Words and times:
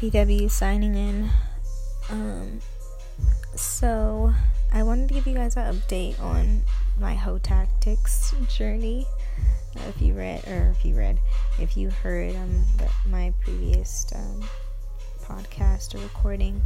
BW 0.00 0.48
signing 0.48 0.94
in. 0.94 1.30
Um, 2.10 2.60
so 3.56 4.32
I 4.72 4.84
wanted 4.84 5.08
to 5.08 5.14
give 5.14 5.26
you 5.26 5.34
guys 5.34 5.56
an 5.56 5.74
update 5.74 6.20
on 6.20 6.62
my 7.00 7.14
hoe 7.14 7.38
tactics 7.38 8.32
journey. 8.48 9.06
Uh, 9.76 9.88
if 9.88 10.00
you 10.00 10.14
read, 10.14 10.46
or 10.46 10.72
if 10.76 10.84
you 10.84 10.94
read, 10.94 11.18
if 11.58 11.76
you 11.76 11.90
heard 11.90 12.34
um 12.36 12.64
the, 12.76 12.88
my 13.08 13.32
previous 13.42 14.06
um, 14.14 14.44
podcast 15.24 15.96
or 15.96 15.98
recording, 15.98 16.62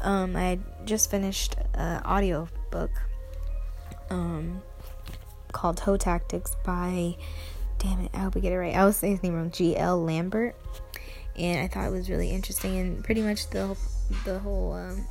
um, 0.00 0.34
I 0.34 0.58
just 0.84 1.08
finished 1.08 1.54
an 1.74 2.02
audio 2.02 2.48
book 2.72 2.90
um 4.10 4.60
called 5.52 5.80
Hoe 5.80 5.96
Tactics 5.96 6.56
by 6.64 7.16
damn 7.78 8.00
it, 8.00 8.10
I 8.12 8.18
hope 8.18 8.36
I 8.36 8.40
get 8.40 8.52
it 8.52 8.58
right. 8.58 8.74
I 8.74 8.84
was 8.84 8.96
saying 8.96 9.14
his 9.14 9.22
name 9.22 9.34
wrong. 9.34 9.50
G. 9.50 9.76
L. 9.76 10.02
Lambert, 10.02 10.56
and 11.38 11.60
I 11.60 11.68
thought 11.68 11.86
it 11.86 11.92
was 11.92 12.10
really 12.10 12.30
interesting. 12.30 12.78
And 12.78 13.04
pretty 13.04 13.22
much 13.22 13.50
the 13.50 13.66
whole, 13.66 13.78
the 14.24 14.38
whole 14.38 14.72
um, 14.72 15.06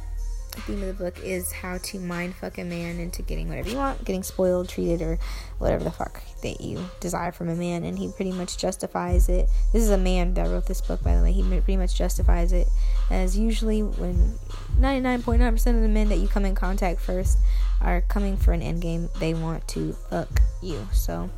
theme 0.62 0.81
of 0.81 0.98
the 0.98 1.04
book 1.04 1.20
is 1.23 1.52
how 1.52 1.77
to 1.77 2.00
mind 2.00 2.36
fuck 2.36 2.58
a 2.58 2.63
man 2.63 3.00
into 3.00 3.22
getting 3.22 3.50
whatever 3.50 3.70
you 3.70 3.77
want, 3.77 4.04
getting 4.05 4.23
spoiled, 4.23 4.70
treated, 4.70 5.02
or 5.02 5.20
whatever 5.58 5.84
the 5.84 5.91
fuck 5.91 6.22
that 6.41 6.62
you 6.62 6.84
desire 7.00 7.31
from 7.31 7.50
a 7.50 7.55
man. 7.55 7.84
And 7.84 7.98
he 7.98 8.12
pretty 8.12 8.31
much 8.31 8.58
justifies 8.58 9.30
it. 9.30 9.50
This 9.73 9.84
is 9.84 9.90
a 9.90 9.98
man 9.98 10.34
that 10.36 10.48
wrote 10.48 10.66
this 10.66 10.81
book, 10.81 11.03
by 11.03 11.16
the 11.16 11.22
way. 11.22 11.31
He 11.31 11.44
pretty 11.44 11.77
much 11.77 11.95
justifies 11.95 12.52
it 12.52 12.67
as 13.09 13.38
usually 13.38 13.84
when 13.84 14.38
99.9% 14.80 15.53
of 15.76 15.81
the 15.81 15.88
men 15.88 16.09
that 16.09 16.17
you 16.17 16.28
come 16.28 16.45
in 16.45 16.55
contact 16.55 17.00
first 17.00 17.38
are 17.81 18.02
coming 18.02 18.38
for 18.38 18.52
an 18.52 18.62
end 18.62 18.81
game, 18.81 19.09
they 19.20 19.34
want 19.34 19.67
to 19.70 19.94
fuck 20.09 20.42
you. 20.62 20.88
So 20.92 21.30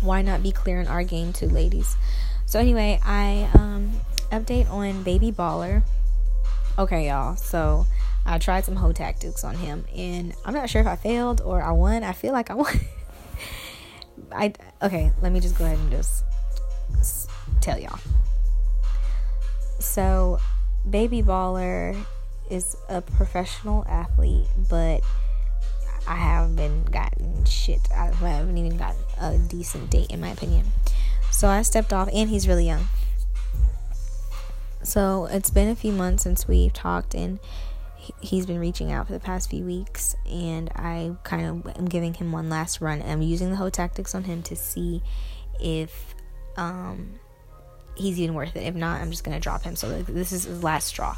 why 0.00 0.22
not 0.22 0.42
be 0.42 0.52
clear 0.52 0.80
in 0.80 0.86
our 0.88 1.04
game 1.04 1.32
too, 1.32 1.48
ladies? 1.48 1.96
So 2.46 2.60
anyway, 2.60 3.00
I 3.04 3.48
um 3.54 3.92
update 4.30 4.70
on 4.70 5.02
Baby 5.02 5.32
Baller. 5.32 5.82
Okay, 6.78 7.08
y'all. 7.08 7.36
So 7.36 7.86
I 8.24 8.38
tried 8.38 8.64
some 8.64 8.76
hoe 8.76 8.92
tactics 8.92 9.44
on 9.44 9.54
him, 9.54 9.84
and 9.94 10.34
I'm 10.44 10.54
not 10.54 10.68
sure 10.68 10.80
if 10.80 10.86
I 10.86 10.96
failed 10.96 11.40
or 11.40 11.62
I 11.62 11.72
won. 11.72 12.02
I 12.02 12.12
feel 12.12 12.32
like 12.32 12.50
I 12.50 12.54
won. 12.62 12.80
I 14.32 14.52
okay. 14.82 15.12
Let 15.22 15.32
me 15.32 15.40
just 15.40 15.56
go 15.58 15.64
ahead 15.64 15.78
and 15.78 15.90
just 15.90 16.24
tell 17.60 17.78
y'all. 17.78 17.98
So, 19.78 20.40
Baby 20.88 21.22
Baller 21.22 21.96
is 22.50 22.76
a 22.88 23.02
professional 23.02 23.84
athlete, 23.88 24.46
but 24.70 25.02
I 26.06 26.14
haven't 26.14 26.56
been 26.56 26.84
gotten 26.84 27.44
shit. 27.44 27.80
I 27.90 28.06
haven't 28.06 28.56
even 28.56 28.76
gotten 28.76 29.02
a 29.20 29.38
decent 29.38 29.90
date, 29.90 30.10
in 30.10 30.20
my 30.20 30.28
opinion. 30.28 30.66
So 31.30 31.48
I 31.48 31.62
stepped 31.62 31.92
off, 31.92 32.08
and 32.12 32.30
he's 32.30 32.46
really 32.46 32.66
young. 32.66 32.88
So 34.86 35.26
it's 35.26 35.50
been 35.50 35.68
a 35.68 35.74
few 35.74 35.90
months 35.90 36.22
since 36.22 36.46
we've 36.46 36.72
talked, 36.72 37.16
and 37.16 37.40
he's 38.20 38.46
been 38.46 38.60
reaching 38.60 38.92
out 38.92 39.08
for 39.08 39.14
the 39.14 39.20
past 39.20 39.50
few 39.50 39.64
weeks, 39.64 40.14
and 40.30 40.70
I 40.76 41.10
kind 41.24 41.44
of 41.66 41.76
am 41.76 41.86
giving 41.86 42.14
him 42.14 42.30
one 42.30 42.48
last 42.48 42.80
run. 42.80 43.02
I'm 43.02 43.20
using 43.20 43.50
the 43.50 43.56
whole 43.56 43.70
tactics 43.70 44.14
on 44.14 44.22
him 44.22 44.44
to 44.44 44.54
see 44.54 45.02
if 45.58 46.14
um, 46.56 47.18
he's 47.96 48.20
even 48.20 48.36
worth 48.36 48.54
it. 48.54 48.62
If 48.62 48.76
not, 48.76 49.00
I'm 49.00 49.10
just 49.10 49.24
gonna 49.24 49.40
drop 49.40 49.64
him. 49.64 49.74
So 49.74 50.02
this 50.02 50.30
is 50.30 50.44
his 50.44 50.62
last 50.62 50.86
straw. 50.86 51.16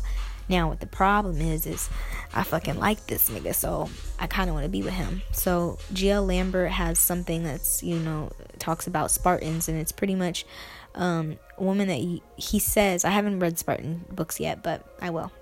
Now, 0.49 0.71
what 0.71 0.81
the 0.81 0.87
problem 0.87 1.43
is, 1.43 1.67
is 1.67 1.91
I 2.33 2.45
fucking 2.45 2.79
like 2.79 3.07
this 3.07 3.29
nigga, 3.29 3.55
so 3.55 3.91
I 4.19 4.27
kind 4.29 4.49
of 4.49 4.55
want 4.55 4.65
to 4.65 4.71
be 4.71 4.83
with 4.83 4.95
him. 4.95 5.21
So, 5.31 5.77
GL 5.93 6.27
Lambert 6.27 6.71
has 6.71 6.99
something 6.99 7.43
that's, 7.43 7.83
you 7.83 7.99
know, 7.99 8.33
talks 8.59 8.87
about 8.87 9.11
Spartans, 9.11 9.69
and 9.69 9.79
it's 9.79 9.93
pretty 9.93 10.15
much 10.15 10.47
um, 10.95 11.37
a 11.59 11.63
woman 11.63 11.89
that 11.89 11.99
he, 11.99 12.23
he 12.37 12.59
says, 12.59 13.05
I 13.05 13.11
haven't 13.11 13.41
read 13.41 13.59
Spartan 13.59 14.05
books 14.11 14.41
yet, 14.41 14.63
but 14.63 14.85
I 15.01 15.11
will. 15.11 15.33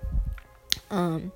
Um, 0.89 1.31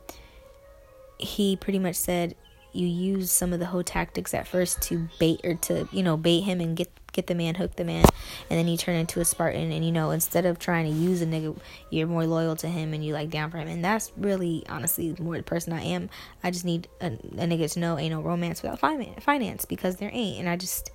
he 1.17 1.55
pretty 1.55 1.79
much 1.79 1.95
said 1.95 2.35
you 2.73 2.87
use 2.87 3.31
some 3.31 3.53
of 3.53 3.59
the 3.59 3.65
hoe 3.65 3.81
tactics 3.81 4.33
at 4.33 4.47
first 4.47 4.81
to 4.81 5.09
bait 5.19 5.41
or 5.43 5.55
to 5.55 5.87
you 5.91 6.01
know 6.01 6.15
bait 6.15 6.41
him 6.41 6.61
and 6.61 6.77
get 6.77 6.89
get 7.11 7.27
the 7.27 7.35
man, 7.35 7.55
hook 7.55 7.75
the 7.75 7.83
man, 7.83 8.05
and 8.49 8.59
then 8.59 8.67
you 8.67 8.77
turn 8.77 8.95
into 8.95 9.19
a 9.19 9.25
Spartan. 9.25 9.71
And 9.71 9.83
you 9.85 9.91
know, 9.91 10.11
instead 10.11 10.45
of 10.45 10.59
trying 10.59 10.85
to 10.85 10.97
use 10.97 11.21
a 11.21 11.25
nigga, 11.25 11.57
you're 11.89 12.07
more 12.07 12.25
loyal 12.25 12.55
to 12.57 12.67
him 12.67 12.93
and 12.93 13.03
you 13.03 13.13
like 13.13 13.29
down 13.29 13.51
for 13.51 13.57
him. 13.57 13.67
And 13.67 13.83
that's 13.83 14.11
really, 14.17 14.63
honestly, 14.69 15.15
more 15.19 15.37
the 15.37 15.43
person 15.43 15.73
I 15.73 15.83
am. 15.83 16.09
I 16.43 16.51
just 16.51 16.65
need 16.65 16.87
a, 17.01 17.07
a 17.07 17.47
nigga 17.47 17.71
to 17.73 17.79
know 17.79 17.97
ain't 17.97 18.13
no 18.13 18.21
romance 18.21 18.61
without 18.61 18.79
finance 18.79 19.65
because 19.65 19.97
there 19.97 20.11
ain't. 20.13 20.39
And 20.39 20.49
I 20.49 20.55
just 20.55 20.91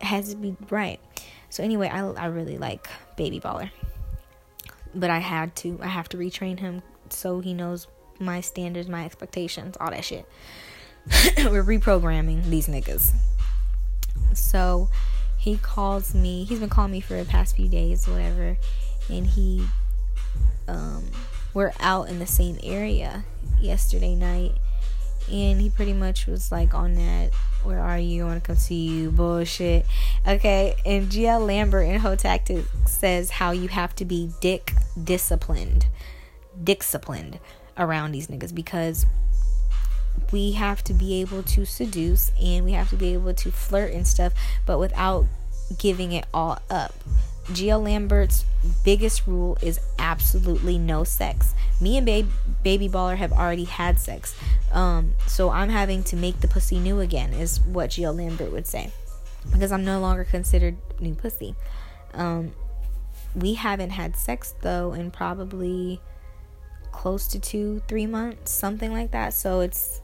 it 0.00 0.06
has 0.06 0.30
to 0.30 0.36
be 0.36 0.56
right. 0.70 1.00
So 1.50 1.62
anyway, 1.62 1.88
I 1.88 2.00
I 2.00 2.26
really 2.26 2.58
like 2.58 2.88
Baby 3.16 3.40
Baller, 3.40 3.70
but 4.94 5.10
I 5.10 5.18
had 5.18 5.54
to 5.56 5.78
I 5.82 5.88
have 5.88 6.08
to 6.10 6.16
retrain 6.16 6.58
him 6.58 6.82
so 7.10 7.40
he 7.40 7.54
knows 7.54 7.86
my 8.18 8.40
standards, 8.40 8.88
my 8.88 9.04
expectations, 9.04 9.76
all 9.80 9.90
that 9.90 10.04
shit. 10.04 10.26
We're 11.38 11.64
reprogramming 11.64 12.44
these 12.44 12.66
niggas. 12.66 13.12
So 14.34 14.88
he 15.38 15.56
calls 15.56 16.14
me 16.14 16.44
he's 16.44 16.58
been 16.58 16.68
calling 16.68 16.90
me 16.90 17.00
for 17.00 17.14
the 17.14 17.24
past 17.24 17.54
few 17.54 17.68
days 17.68 18.06
whatever 18.08 18.56
and 19.08 19.24
he 19.24 19.64
um 20.66 21.04
we're 21.54 21.72
out 21.78 22.08
in 22.08 22.18
the 22.18 22.26
same 22.26 22.58
area 22.62 23.24
yesterday 23.60 24.16
night 24.16 24.52
and 25.30 25.60
he 25.60 25.70
pretty 25.70 25.92
much 25.92 26.26
was 26.26 26.50
like 26.50 26.74
on 26.74 26.94
that 26.94 27.30
where 27.64 27.80
are 27.80 27.98
you? 27.98 28.24
I 28.24 28.26
want 28.26 28.42
to 28.42 28.46
come 28.46 28.56
see 28.56 28.86
you? 28.86 29.10
Bullshit. 29.10 29.86
Okay 30.26 30.76
and 30.84 31.08
gl 31.08 31.46
lambert 31.46 31.86
in 31.86 32.00
hoe 32.00 32.16
tactics 32.16 32.68
says 32.86 33.30
how 33.30 33.50
you 33.50 33.68
have 33.68 33.94
to 33.96 34.04
be 34.04 34.30
dick 34.40 34.72
disciplined 35.02 35.86
disciplined 36.62 37.38
around 37.76 38.12
these 38.12 38.26
niggas 38.28 38.54
because 38.54 39.06
we 40.32 40.52
have 40.52 40.82
to 40.84 40.92
be 40.92 41.20
able 41.20 41.42
to 41.42 41.64
seduce 41.64 42.32
and 42.40 42.64
we 42.64 42.72
have 42.72 42.90
to 42.90 42.96
be 42.96 43.14
able 43.14 43.32
to 43.34 43.50
flirt 43.50 43.92
and 43.92 44.06
stuff, 44.06 44.32
but 44.66 44.78
without 44.78 45.26
giving 45.78 46.12
it 46.12 46.26
all 46.34 46.60
up. 46.70 46.94
GL 47.48 47.82
Lambert's 47.82 48.44
biggest 48.84 49.26
rule 49.26 49.56
is 49.62 49.80
absolutely 49.98 50.78
no 50.78 51.04
sex. 51.04 51.54
Me 51.80 51.96
and 51.96 52.04
babe, 52.04 52.28
Baby 52.62 52.88
Baller 52.88 53.16
have 53.16 53.32
already 53.32 53.64
had 53.64 53.98
sex. 53.98 54.34
Um, 54.72 55.14
so 55.26 55.50
I'm 55.50 55.70
having 55.70 56.02
to 56.04 56.16
make 56.16 56.40
the 56.40 56.48
pussy 56.48 56.78
new 56.78 57.00
again, 57.00 57.32
is 57.32 57.60
what 57.60 57.90
Gia 57.90 58.12
Lambert 58.12 58.52
would 58.52 58.66
say. 58.66 58.92
Because 59.50 59.72
I'm 59.72 59.84
no 59.84 60.00
longer 60.00 60.24
considered 60.24 60.76
new 61.00 61.14
pussy. 61.14 61.54
Um, 62.12 62.52
we 63.34 63.54
haven't 63.54 63.90
had 63.90 64.16
sex 64.16 64.54
though 64.60 64.92
in 64.92 65.10
probably 65.10 66.00
close 66.92 67.28
to 67.28 67.38
two, 67.38 67.82
three 67.88 68.06
months, 68.06 68.50
something 68.50 68.92
like 68.92 69.12
that. 69.12 69.32
So 69.32 69.60
it's 69.60 70.00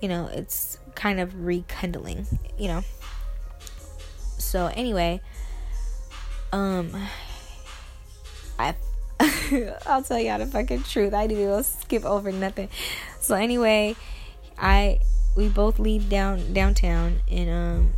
you 0.00 0.08
know, 0.08 0.28
it's 0.32 0.78
kind 0.96 1.20
of 1.20 1.44
rekindling, 1.44 2.26
you 2.58 2.68
know. 2.68 2.82
So 4.36 4.66
anyway, 4.74 5.20
um 6.52 6.90
I 8.58 8.74
I'll 9.86 10.02
tell 10.02 10.18
y'all 10.18 10.38
the 10.38 10.46
fucking 10.46 10.82
truth. 10.84 11.14
I 11.14 11.26
didn't 11.26 11.44
even 11.44 11.62
skip 11.62 12.04
over 12.04 12.32
nothing. 12.32 12.68
So 13.20 13.34
anyway, 13.34 13.96
I 14.58 14.98
we 15.36 15.48
both 15.48 15.78
leave 15.78 16.08
down 16.08 16.52
downtown 16.52 17.20
and 17.30 17.50
um 17.50 17.92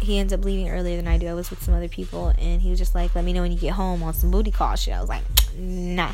he 0.00 0.18
ends 0.18 0.32
up 0.32 0.44
leaving 0.44 0.70
earlier 0.70 0.96
than 0.96 1.06
I 1.06 1.18
do. 1.18 1.28
I 1.28 1.34
was 1.34 1.50
with 1.50 1.62
some 1.62 1.74
other 1.74 1.88
people 1.88 2.32
and 2.38 2.62
he 2.62 2.70
was 2.70 2.78
just 2.78 2.94
like, 2.94 3.14
Let 3.14 3.24
me 3.24 3.32
know 3.32 3.42
when 3.42 3.52
you 3.52 3.58
get 3.58 3.72
home 3.72 4.02
on 4.02 4.14
some 4.14 4.30
booty 4.30 4.50
call 4.50 4.76
shit. 4.76 4.94
I 4.94 5.00
was 5.00 5.08
like, 5.08 5.22
nah. 5.56 6.12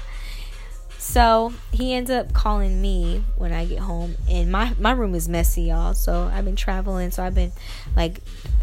So 1.07 1.53
he 1.73 1.95
ends 1.95 2.11
up 2.11 2.33
calling 2.35 2.83
me 2.83 3.23
when 3.37 3.53
I 3.53 3.65
get 3.65 3.79
home, 3.79 4.17
and 4.29 4.51
my 4.51 4.75
my 4.79 4.91
room 4.91 5.15
is 5.15 5.29
messy, 5.29 5.63
y'all. 5.63 5.95
So 5.95 6.29
I've 6.35 6.45
been 6.45 6.57
traveling, 6.57 7.13
so 7.13 7.23
I've 7.23 7.35
been 7.35 7.53
like 7.95 8.21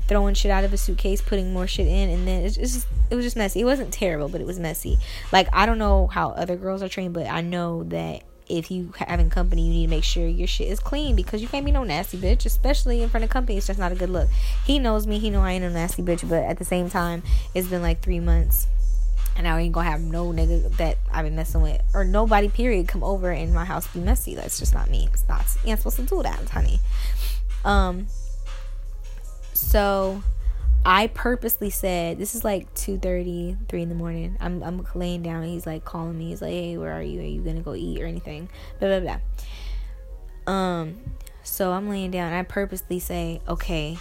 throwing 0.08 0.36
shit 0.36 0.52
out 0.52 0.66
of 0.66 0.74
a 0.74 0.78
suitcase, 0.78 1.22
putting 1.22 1.54
more 1.54 1.68
shit 1.68 1.88
in, 1.88 2.10
and 2.10 2.28
then 2.28 2.44
it's 2.44 2.58
just 2.58 2.86
it 3.10 3.16
was 3.16 3.24
just 3.24 3.38
messy. 3.38 3.62
It 3.62 3.64
wasn't 3.64 3.94
terrible, 3.94 4.28
but 4.28 4.42
it 4.42 4.46
was 4.46 4.60
messy. 4.60 5.00
Like 5.32 5.48
I 5.54 5.66
don't 5.66 5.78
know 5.78 6.08
how 6.08 6.32
other 6.32 6.58
girls 6.58 6.84
are 6.84 6.90
trained, 6.90 7.14
but 7.14 7.28
I 7.28 7.40
know 7.40 7.86
that 7.86 8.24
if 8.50 8.70
you 8.70 8.94
having 8.98 9.30
company, 9.30 9.66
you 9.66 9.72
need 9.72 9.86
to 9.86 9.90
make 9.90 10.04
sure 10.04 10.28
your 10.28 10.46
shit 10.46 10.68
is 10.68 10.82
clean 10.82 11.16
because 11.16 11.42
you 11.42 11.48
can't 11.48 11.66
be 11.66 11.72
no 11.72 11.86
nasty 11.86 12.18
bitch, 12.18 12.46
especially 12.46 13.02
in 13.02 13.08
front 13.08 13.24
of 13.24 13.30
company. 13.30 13.58
It's 13.58 13.68
just 13.68 13.80
not 13.80 13.94
a 13.94 13.96
good 13.96 14.10
look. 14.10 14.28
He 14.66 14.80
knows 14.80 15.08
me. 15.08 15.18
He 15.18 15.30
know 15.30 15.42
I 15.42 15.54
ain't 15.54 15.64
a 15.64 15.70
nasty 15.70 16.04
bitch, 16.04 16.28
but 16.28 16.44
at 16.44 16.60
the 16.60 16.66
same 16.66 16.90
time, 16.90 17.24
it's 17.56 17.70
been 17.70 17.82
like 17.82 18.02
three 18.02 18.20
months 18.20 18.68
and 19.36 19.48
I 19.48 19.60
ain't 19.60 19.74
gonna 19.74 19.90
have 19.90 20.02
no 20.02 20.32
nigga 20.32 20.76
that 20.78 20.98
I've 21.12 21.26
been 21.26 21.36
messing 21.36 21.62
with 21.62 21.82
or 21.94 22.04
nobody 22.04 22.50
period 22.50 22.88
come 22.88 23.04
over 23.04 23.32
in 23.32 23.54
my 23.54 23.66
house 23.66 23.88
be 23.88 24.00
messy. 24.00 24.36
That's 24.36 24.60
just 24.60 24.74
not 24.74 24.90
me. 24.90 25.10
It's 25.14 25.28
not 25.28 25.46
you 25.64 25.72
ain't 25.72 25.80
supposed 25.80 25.98
to 25.98 26.04
do 26.04 26.24
that, 26.24 26.50
honey. 26.50 26.80
Um 27.66 28.08
so 29.54 30.22
I 30.86 31.08
purposely 31.08 31.70
said 31.70 32.18
this 32.18 32.36
is 32.36 32.44
like 32.44 32.74
2:30, 32.76 33.58
3 33.70 33.82
in 33.82 33.90
the 33.90 33.96
morning. 33.96 34.38
I'm 34.40 34.62
I'm 34.62 34.86
laying 34.96 35.24
down 35.24 35.44
and 35.44 35.52
he's 35.52 35.66
like 35.66 35.86
calling 35.86 36.18
me. 36.18 36.30
He's 36.30 36.42
like, 36.42 36.52
"Hey, 36.52 36.78
where 36.78 36.92
are 36.92 37.02
you? 37.02 37.22
Are 37.22 37.24
you 37.24 37.44
to 37.44 37.62
go 37.62 37.74
eat 37.74 38.02
or 38.02 38.06
anything?" 38.06 38.50
blah 38.80 39.00
blah 39.00 39.20
blah. 40.48 40.54
Um 40.54 41.00
so 41.44 41.72
I'm 41.72 41.90
laying 41.90 42.12
down. 42.12 42.34
I 42.34 42.44
purposely 42.44 43.00
say, 43.00 43.42
"Okay, 43.48 43.98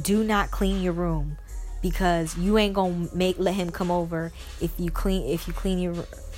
do 0.00 0.24
not 0.24 0.50
clean 0.50 0.82
your 0.82 0.92
room." 0.92 1.38
Because 1.84 2.34
you 2.38 2.56
ain't 2.56 2.72
gonna 2.72 3.08
make 3.12 3.38
let 3.38 3.52
him 3.52 3.70
come 3.70 3.90
over 3.90 4.32
if 4.58 4.72
you 4.78 4.90
clean 4.90 5.28
if 5.28 5.46
you 5.46 5.52
clean 5.52 5.78
your 5.78 5.92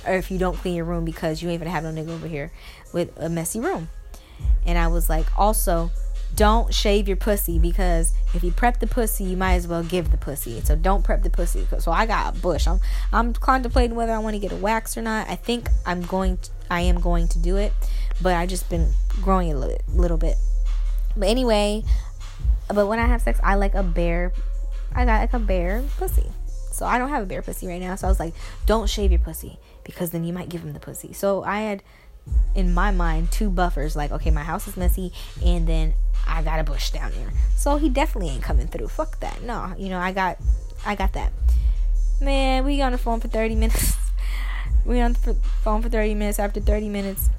or 0.05 0.13
if 0.13 0.29
you 0.29 0.37
don't 0.37 0.57
clean 0.57 0.75
your 0.75 0.83
room 0.83 1.05
because 1.05 1.41
you 1.41 1.49
ain't 1.49 1.61
gonna 1.61 1.71
have 1.71 1.85
no 1.85 1.89
nigga 1.89 2.09
over 2.09 2.27
here 2.27 2.51
with 2.91 3.17
a 3.17 3.29
messy 3.29 3.61
room. 3.61 3.87
And 4.65 4.77
I 4.77 4.87
was 4.87 5.09
like, 5.09 5.25
also, 5.39 5.89
don't 6.35 6.73
shave 6.73 7.07
your 7.07 7.15
pussy 7.15 7.57
because 7.59 8.13
if 8.33 8.43
you 8.43 8.51
prep 8.51 8.81
the 8.81 8.87
pussy, 8.87 9.23
you 9.23 9.37
might 9.37 9.53
as 9.53 9.69
well 9.69 9.83
give 9.83 10.11
the 10.11 10.17
pussy. 10.17 10.59
So 10.59 10.75
don't 10.75 11.01
prep 11.01 11.23
the 11.23 11.29
pussy. 11.29 11.65
So 11.79 11.93
I 11.93 12.05
got 12.05 12.35
a 12.35 12.39
bush. 12.39 12.67
I'm 12.67 12.81
I'm 13.13 13.31
contemplating 13.31 13.95
whether 13.95 14.11
I 14.11 14.19
want 14.19 14.33
to 14.33 14.39
get 14.39 14.51
a 14.51 14.57
wax 14.57 14.97
or 14.97 15.01
not. 15.01 15.29
I 15.29 15.35
think 15.35 15.69
I'm 15.85 16.01
going. 16.01 16.37
To, 16.39 16.49
I 16.69 16.81
am 16.81 16.99
going 16.99 17.29
to 17.29 17.39
do 17.39 17.55
it, 17.55 17.71
but 18.21 18.35
I 18.35 18.45
just 18.45 18.69
been 18.69 18.91
growing 19.21 19.53
a 19.53 19.57
little, 19.57 19.77
little 19.95 20.17
bit. 20.17 20.35
But 21.15 21.29
anyway, 21.29 21.85
but 22.67 22.87
when 22.87 22.99
I 22.99 23.07
have 23.07 23.21
sex, 23.21 23.39
I 23.41 23.55
like 23.55 23.73
a 23.75 23.83
bare. 23.83 24.33
I 24.97 25.05
got 25.05 25.21
like 25.21 25.33
a 25.33 25.39
bare 25.39 25.83
pussy. 25.97 26.25
So 26.71 26.85
I 26.85 26.97
don't 26.97 27.09
have 27.09 27.23
a 27.23 27.25
bare 27.25 27.41
pussy 27.41 27.67
right 27.67 27.79
now. 27.79 27.95
So 27.95 28.07
I 28.07 28.09
was 28.09 28.19
like, 28.19 28.33
don't 28.65 28.89
shave 28.89 29.11
your 29.11 29.19
pussy 29.19 29.59
because 29.83 30.09
then 30.09 30.23
you 30.23 30.33
might 30.33 30.49
give 30.49 30.61
him 30.61 30.73
the 30.73 30.79
pussy. 30.79 31.13
So 31.13 31.43
I 31.43 31.61
had 31.61 31.83
in 32.55 32.73
my 32.73 32.91
mind 32.91 33.31
two 33.31 33.49
buffers. 33.49 33.95
Like 33.95 34.11
okay 34.11 34.31
my 34.31 34.43
house 34.43 34.67
is 34.67 34.75
messy 34.75 35.13
and 35.45 35.65
then 35.65 35.93
i 36.27 36.41
got 36.41 36.59
a 36.59 36.63
bush 36.63 36.89
down 36.89 37.11
there. 37.11 37.31
So 37.55 37.77
he 37.77 37.89
definitely 37.89 38.31
ain't 38.31 38.43
coming 38.43 38.67
through. 38.67 38.87
Fuck 38.89 39.19
that. 39.19 39.43
No 39.43 39.73
you 39.77 39.89
know 39.89 39.99
i 39.99 40.11
got 40.11 40.37
i 40.85 40.95
got 40.95 41.13
that. 41.13 41.31
Man 42.19 42.65
we 42.65 42.81
on 42.81 42.91
the 42.91 42.97
phone 42.97 43.19
for 43.19 43.27
30 43.27 43.55
minutes. 43.55 43.95
We 44.85 45.01
on 45.01 45.11
the 45.11 45.33
phone 45.63 45.81
for 45.81 45.89
30 45.89 46.13
minutes. 46.13 46.39
After 46.39 46.61
30 46.61 46.87
minutes 46.87 47.29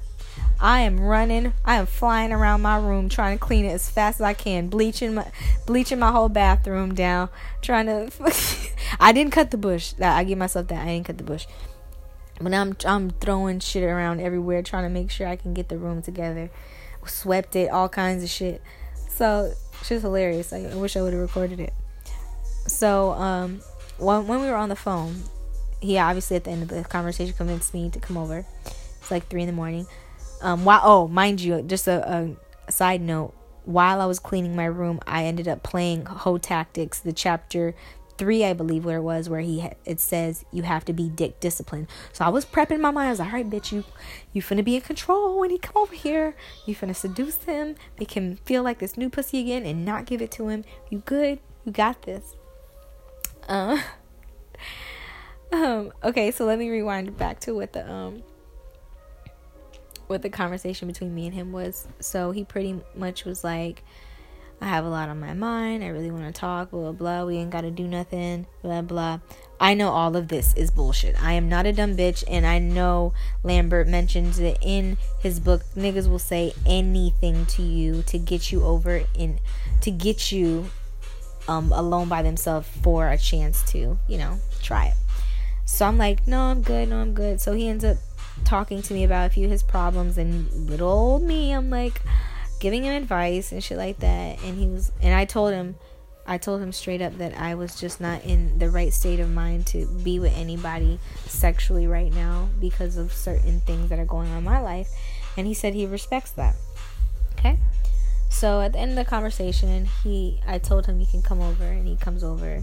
I 0.61 0.81
am 0.81 0.99
running. 0.99 1.53
I 1.63 1.75
am 1.75 1.85
flying 1.85 2.33
around 2.33 2.61
my 2.61 2.77
room 2.77 3.07
trying 3.07 3.37
to 3.37 3.43
clean 3.43 3.65
it 3.65 3.69
as 3.69 3.89
fast 3.89 4.19
as 4.19 4.25
I 4.25 4.33
can, 4.33 4.67
bleaching 4.67 5.13
my 5.13 5.31
bleaching 5.65 5.99
my 5.99 6.11
whole 6.11 6.29
bathroom 6.29 6.93
down, 6.93 7.29
trying 7.61 7.85
to 7.85 8.11
I 8.99 9.11
didn't 9.11 9.31
cut 9.31 9.51
the 9.51 9.57
bush. 9.57 9.93
I 10.01 10.23
give 10.25 10.37
myself 10.37 10.67
that. 10.67 10.81
I 10.81 10.87
didn't 10.87 11.05
cut 11.05 11.17
the 11.17 11.23
bush. 11.23 11.47
But 12.41 12.53
I'm 12.53 12.75
I'm 12.85 13.11
throwing 13.11 13.59
shit 13.59 13.83
around 13.83 14.19
everywhere, 14.19 14.61
trying 14.61 14.83
to 14.83 14.89
make 14.89 15.11
sure 15.11 15.27
I 15.27 15.37
can 15.37 15.53
get 15.53 15.69
the 15.69 15.77
room 15.77 16.01
together. 16.01 16.49
Swept 17.05 17.55
it, 17.55 17.69
all 17.69 17.87
kinds 17.87 18.23
of 18.23 18.29
shit. 18.29 18.61
So 19.07 19.53
she's 19.83 20.01
hilarious. 20.01 20.51
I, 20.51 20.65
I 20.65 20.75
wish 20.75 20.97
I 20.97 21.01
would 21.01 21.13
have 21.13 21.21
recorded 21.21 21.59
it. 21.59 21.73
So 22.67 23.11
um, 23.11 23.61
when 23.97 24.27
when 24.27 24.41
we 24.41 24.47
were 24.47 24.55
on 24.55 24.69
the 24.69 24.75
phone, 24.75 25.23
he 25.81 25.97
obviously 25.97 26.35
at 26.35 26.43
the 26.43 26.51
end 26.51 26.63
of 26.63 26.69
the 26.69 26.83
conversation 26.83 27.33
convinced 27.33 27.73
me 27.73 27.89
to 27.89 27.99
come 27.99 28.17
over. 28.17 28.45
It's 28.65 29.11
like 29.11 29.27
three 29.27 29.41
in 29.41 29.47
the 29.47 29.53
morning. 29.53 29.87
Um, 30.41 30.65
while 30.65 30.81
oh, 30.83 31.07
mind 31.07 31.41
you, 31.41 31.61
just 31.61 31.87
a, 31.87 32.35
a 32.67 32.71
side 32.71 33.01
note. 33.01 33.33
While 33.65 34.01
I 34.01 34.05
was 34.05 34.19
cleaning 34.19 34.55
my 34.55 34.65
room, 34.65 34.99
I 35.05 35.25
ended 35.25 35.47
up 35.47 35.61
playing 35.61 36.05
Hoe 36.05 36.39
Tactics, 36.39 36.99
the 36.99 37.13
chapter 37.13 37.75
three, 38.19 38.43
I 38.43 38.51
believe, 38.53 38.83
where 38.83 38.97
it 38.97 39.01
was, 39.01 39.29
where 39.29 39.39
he 39.39 39.67
it 39.85 39.99
says 39.99 40.43
you 40.51 40.63
have 40.63 40.85
to 40.85 40.93
be 40.93 41.09
dick 41.09 41.39
disciplined. 41.39 41.87
So 42.11 42.25
I 42.25 42.29
was 42.29 42.45
prepping 42.45 42.81
my 42.81 42.91
mind. 42.91 43.07
I 43.07 43.11
was 43.11 43.19
like, 43.19 43.29
all 43.29 43.33
right, 43.33 43.49
bitch, 43.49 43.71
you 43.71 43.85
you 44.33 44.41
finna 44.41 44.63
be 44.63 44.75
in 44.75 44.81
control 44.81 45.39
when 45.39 45.49
he 45.49 45.57
come 45.57 45.81
over 45.81 45.95
here. 45.95 46.35
You 46.65 46.75
finna 46.75 46.95
seduce 46.95 47.43
him, 47.43 47.75
make 47.97 48.11
him 48.11 48.37
feel 48.45 48.61
like 48.61 48.79
this 48.79 48.97
new 48.97 49.09
pussy 49.09 49.39
again, 49.39 49.65
and 49.65 49.85
not 49.85 50.05
give 50.05 50.21
it 50.21 50.31
to 50.31 50.49
him. 50.49 50.65
You 50.89 50.99
good? 50.99 51.39
You 51.63 51.71
got 51.71 52.01
this. 52.03 52.35
Uh, 53.47 53.79
um. 55.53 55.93
Okay, 56.03 56.31
so 56.31 56.45
let 56.45 56.59
me 56.59 56.69
rewind 56.69 57.17
back 57.17 57.39
to 57.41 57.55
what 57.55 57.71
the 57.71 57.89
um 57.89 58.21
what 60.09 60.21
the 60.21 60.29
conversation 60.29 60.87
between 60.87 61.13
me 61.13 61.25
and 61.25 61.33
him 61.33 61.51
was. 61.51 61.87
So 61.99 62.31
he 62.31 62.43
pretty 62.43 62.81
much 62.95 63.25
was 63.25 63.43
like 63.43 63.83
I 64.61 64.65
have 64.65 64.83
a 64.83 64.89
lot 64.89 65.07
on 65.07 65.19
my 65.19 65.33
mind. 65.33 65.83
I 65.83 65.87
really 65.87 66.11
want 66.11 66.25
to 66.25 66.37
talk, 66.37 66.71
blah, 66.71 66.79
blah, 66.79 66.91
blah. 66.91 67.25
We 67.25 67.37
ain't 67.37 67.49
got 67.49 67.61
to 67.61 67.71
do 67.71 67.87
nothing, 67.87 68.45
blah, 68.61 68.81
blah. 68.81 69.19
I 69.59 69.73
know 69.73 69.89
all 69.89 70.15
of 70.17 70.27
this 70.27 70.53
is 70.55 70.69
bullshit. 70.69 71.21
I 71.21 71.33
am 71.33 71.47
not 71.47 71.65
a 71.65 71.71
dumb 71.71 71.95
bitch, 71.95 72.25
and 72.27 72.45
I 72.45 72.59
know 72.59 73.13
Lambert 73.43 73.87
mentions 73.87 74.37
it 74.39 74.57
in 74.61 74.97
his 75.21 75.39
book, 75.39 75.63
niggas 75.77 76.09
will 76.09 76.19
say 76.19 76.53
anything 76.65 77.45
to 77.47 77.61
you 77.61 78.03
to 78.03 78.17
get 78.17 78.51
you 78.51 78.63
over 78.63 79.03
in, 79.15 79.39
to 79.81 79.91
get 79.91 80.31
you 80.31 80.69
um, 81.47 81.71
alone 81.71 82.09
by 82.09 82.21
themselves 82.21 82.67
for 82.83 83.09
a 83.09 83.17
chance 83.17 83.63
to, 83.71 83.97
you 84.07 84.17
know, 84.17 84.39
try 84.61 84.87
it. 84.87 84.97
So 85.63 85.85
I'm 85.85 85.97
like, 85.97 86.27
no, 86.27 86.41
I'm 86.41 86.63
good, 86.63 86.89
no, 86.89 86.97
I'm 86.97 87.13
good. 87.13 87.39
So 87.39 87.53
he 87.53 87.69
ends 87.69 87.85
up 87.85 87.97
talking 88.45 88.81
to 88.81 88.93
me 88.93 89.03
about 89.03 89.27
a 89.27 89.29
few 89.29 89.45
of 89.45 89.51
his 89.51 89.63
problems, 89.63 90.17
and 90.17 90.51
little 90.69 90.89
old 90.89 91.23
me, 91.23 91.51
I'm 91.51 91.69
like, 91.69 92.01
giving 92.59 92.83
him 92.83 92.93
advice 92.93 93.51
and 93.51 93.63
shit 93.63 93.77
like 93.77 93.99
that 93.99 94.41
and 94.43 94.57
he 94.57 94.67
was 94.67 94.91
and 95.01 95.13
I 95.13 95.25
told 95.25 95.53
him 95.53 95.75
I 96.27 96.37
told 96.37 96.61
him 96.61 96.71
straight 96.71 97.01
up 97.01 97.17
that 97.17 97.35
I 97.35 97.55
was 97.55 97.79
just 97.79 97.99
not 97.99 98.23
in 98.23 98.59
the 98.59 98.69
right 98.69 98.93
state 98.93 99.19
of 99.19 99.31
mind 99.31 99.65
to 99.67 99.87
be 100.03 100.19
with 100.19 100.37
anybody 100.37 100.99
sexually 101.25 101.87
right 101.87 102.13
now 102.13 102.49
because 102.59 102.97
of 102.97 103.13
certain 103.13 103.61
things 103.61 103.89
that 103.89 103.97
are 103.97 104.05
going 104.05 104.29
on 104.29 104.39
in 104.39 104.43
my 104.43 104.59
life 104.59 104.89
and 105.37 105.47
he 105.47 105.53
said 105.53 105.73
he 105.73 105.85
respects 105.85 106.31
that. 106.31 106.55
Okay? 107.39 107.57
So 108.29 108.61
at 108.61 108.73
the 108.73 108.79
end 108.79 108.91
of 108.91 108.97
the 108.97 109.05
conversation, 109.05 109.87
he 110.03 110.39
I 110.45 110.59
told 110.59 110.85
him 110.85 110.99
he 110.99 111.05
can 111.05 111.23
come 111.23 111.41
over 111.41 111.63
and 111.63 111.87
he 111.87 111.95
comes 111.95 112.23
over. 112.23 112.61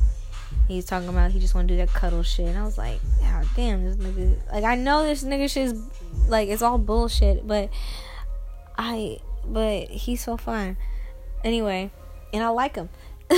He's 0.69 0.85
talking 0.85 1.09
about 1.09 1.31
he 1.31 1.41
just 1.41 1.55
want 1.55 1.69
to 1.69 1.75
do 1.75 1.79
that 1.79 1.89
cuddle 1.89 2.23
shit, 2.23 2.47
and 2.49 2.59
I 2.59 2.65
was 2.65 2.79
like, 2.79 3.01
God 3.21 3.47
damn, 3.55 3.85
this 3.85 3.97
nigga. 3.97 4.37
Like 4.53 4.65
I 4.65 4.75
know 4.75 5.05
this 5.05 5.23
nigga 5.23 5.51
shit 5.51 5.67
is 5.67 5.83
like 6.29 6.49
it's 6.49 6.63
all 6.63 6.79
bullshit, 6.79 7.47
but 7.47 7.71
I 8.77 9.19
but 9.45 9.89
he's 9.89 10.23
so 10.23 10.37
fun. 10.37 10.77
Anyway, 11.45 11.91
and 12.33 12.43
I 12.43 12.49
like 12.49 12.77
him. 12.77 12.89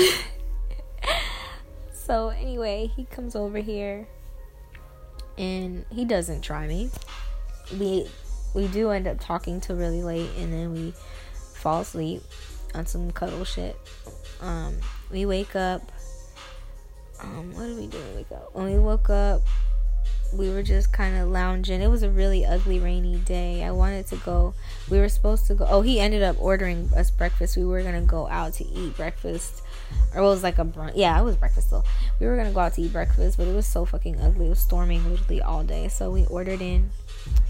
so 1.93 2.29
anyway, 2.29 2.91
he 2.97 3.05
comes 3.05 3.37
over 3.37 3.59
here 3.59 4.09
and 5.37 5.85
he 5.91 6.05
doesn't 6.05 6.43
try 6.43 6.67
me. 6.67 6.91
We 7.79 8.07
we 8.55 8.67
do 8.69 8.91
end 8.91 9.07
up 9.07 9.21
talking 9.21 9.61
till 9.61 9.77
really 9.77 10.03
late 10.03 10.31
and 10.39 10.53
then 10.53 10.73
we 10.73 10.95
fall 11.55 11.83
asleep 11.83 12.23
on 12.75 12.87
some 12.87 13.11
cuddle 13.13 13.45
shit. 13.45 13.77
Um, 14.41 14.79
we 15.11 15.27
wake 15.27 15.55
up. 15.55 15.93
Um, 17.21 17.55
what 17.55 17.67
did 17.67 17.77
we 17.77 17.87
do 17.87 17.99
when 17.99 18.17
we 18.17 18.37
up? 18.37 18.55
When 18.55 18.65
we 18.67 18.79
woke 18.79 19.11
up, 19.11 19.43
we 20.33 20.51
were 20.51 20.63
just 20.63 20.93
kind 20.93 21.17
of 21.17 21.29
lounging. 21.29 21.81
It 21.81 21.89
was 21.89 22.03
a 22.03 22.11
really 22.11 22.45
ugly, 22.45 22.79
rainy 22.79 23.17
day. 23.17 23.65
I 23.65 23.71
wanted 23.71 24.07
to 24.09 24.17
go. 24.17 24.55
We 24.91 24.99
were 24.99 25.09
supposed 25.09 25.47
to 25.47 25.55
go. 25.55 25.67
Oh, 25.69 25.81
he 25.81 26.01
ended 26.01 26.23
up 26.23 26.37
ordering 26.39 26.91
us 26.97 27.11
breakfast. 27.11 27.57
We 27.57 27.65
were 27.65 27.83
gonna 27.83 28.03
go 28.03 28.29
out 28.29 28.55
to 28.55 28.67
eat 28.67 28.97
breakfast, 28.97 29.63
or 30.15 30.21
it 30.21 30.25
was 30.25 30.43
like 30.43 30.59
a 30.59 30.65
brunch. 30.65 30.93
Yeah, 30.95 31.19
it 31.19 31.25
was 31.25 31.37
breakfast 31.37 31.71
though. 31.71 31.85
We 32.21 32.27
were 32.27 32.37
gonna 32.37 32.53
go 32.53 32.61
out 32.61 32.75
to 32.75 32.83
eat 32.83 32.93
breakfast, 32.93 33.39
but 33.39 33.47
it 33.49 33.55
was 33.55 33.67
so 33.67 33.85
fucking 33.85 34.21
ugly. 34.21 34.47
It 34.47 34.51
was 34.51 34.61
storming 34.61 35.09
literally 35.09 35.41
all 35.41 35.65
day. 35.65 35.89
So 35.89 36.11
we 36.11 36.27
ordered 36.27 36.61
in, 36.61 36.91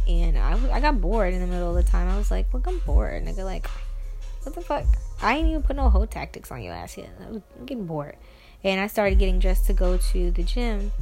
and 0.06 0.38
I 0.38 0.58
I 0.72 0.80
got 0.80 1.00
bored 1.00 1.34
in 1.34 1.40
the 1.40 1.46
middle 1.46 1.76
of 1.76 1.84
the 1.84 1.90
time. 1.90 2.08
I 2.08 2.16
was 2.16 2.30
like, 2.30 2.52
look, 2.54 2.66
I'm 2.66 2.78
bored, 2.80 3.24
nigga. 3.24 3.44
Like, 3.44 3.66
what 4.44 4.54
the 4.54 4.60
fuck? 4.60 4.84
I 5.20 5.36
ain't 5.36 5.48
even 5.48 5.62
put 5.62 5.74
no 5.74 5.88
hoe 5.90 6.06
tactics 6.06 6.52
on 6.52 6.62
your 6.62 6.74
ass 6.74 6.96
yet. 6.96 7.10
I'm 7.20 7.42
getting 7.66 7.86
bored, 7.86 8.16
and 8.64 8.80
I 8.80 8.86
started 8.86 9.18
getting 9.18 9.38
dressed 9.38 9.66
to 9.66 9.72
go 9.72 9.96
to 9.96 10.30
the 10.30 10.42
gym 10.42 10.92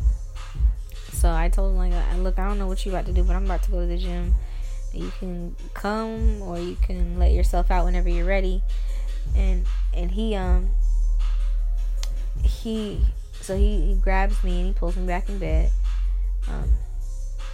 so 1.16 1.32
I 1.32 1.48
told 1.48 1.72
him 1.72 1.78
like, 1.78 1.92
look, 2.18 2.38
I 2.38 2.46
don't 2.46 2.58
know 2.58 2.66
what 2.66 2.84
you 2.84 2.92
about 2.92 3.06
to 3.06 3.12
do, 3.12 3.24
but 3.24 3.34
I'm 3.34 3.46
about 3.46 3.62
to 3.64 3.70
go 3.70 3.80
to 3.80 3.86
the 3.86 3.96
gym. 3.96 4.34
You 4.92 5.10
can 5.18 5.56
come 5.72 6.42
or 6.42 6.58
you 6.58 6.76
can 6.76 7.18
let 7.18 7.32
yourself 7.32 7.70
out 7.70 7.86
whenever 7.86 8.08
you're 8.08 8.26
ready. 8.26 8.62
And 9.34 9.64
and 9.94 10.10
he 10.10 10.34
um 10.34 10.70
he 12.42 13.00
so 13.40 13.56
he, 13.56 13.80
he 13.80 13.94
grabs 13.94 14.44
me 14.44 14.58
and 14.58 14.66
he 14.68 14.72
pulls 14.74 14.96
me 14.96 15.06
back 15.06 15.28
in 15.28 15.38
bed. 15.38 15.70
Um 16.48 16.70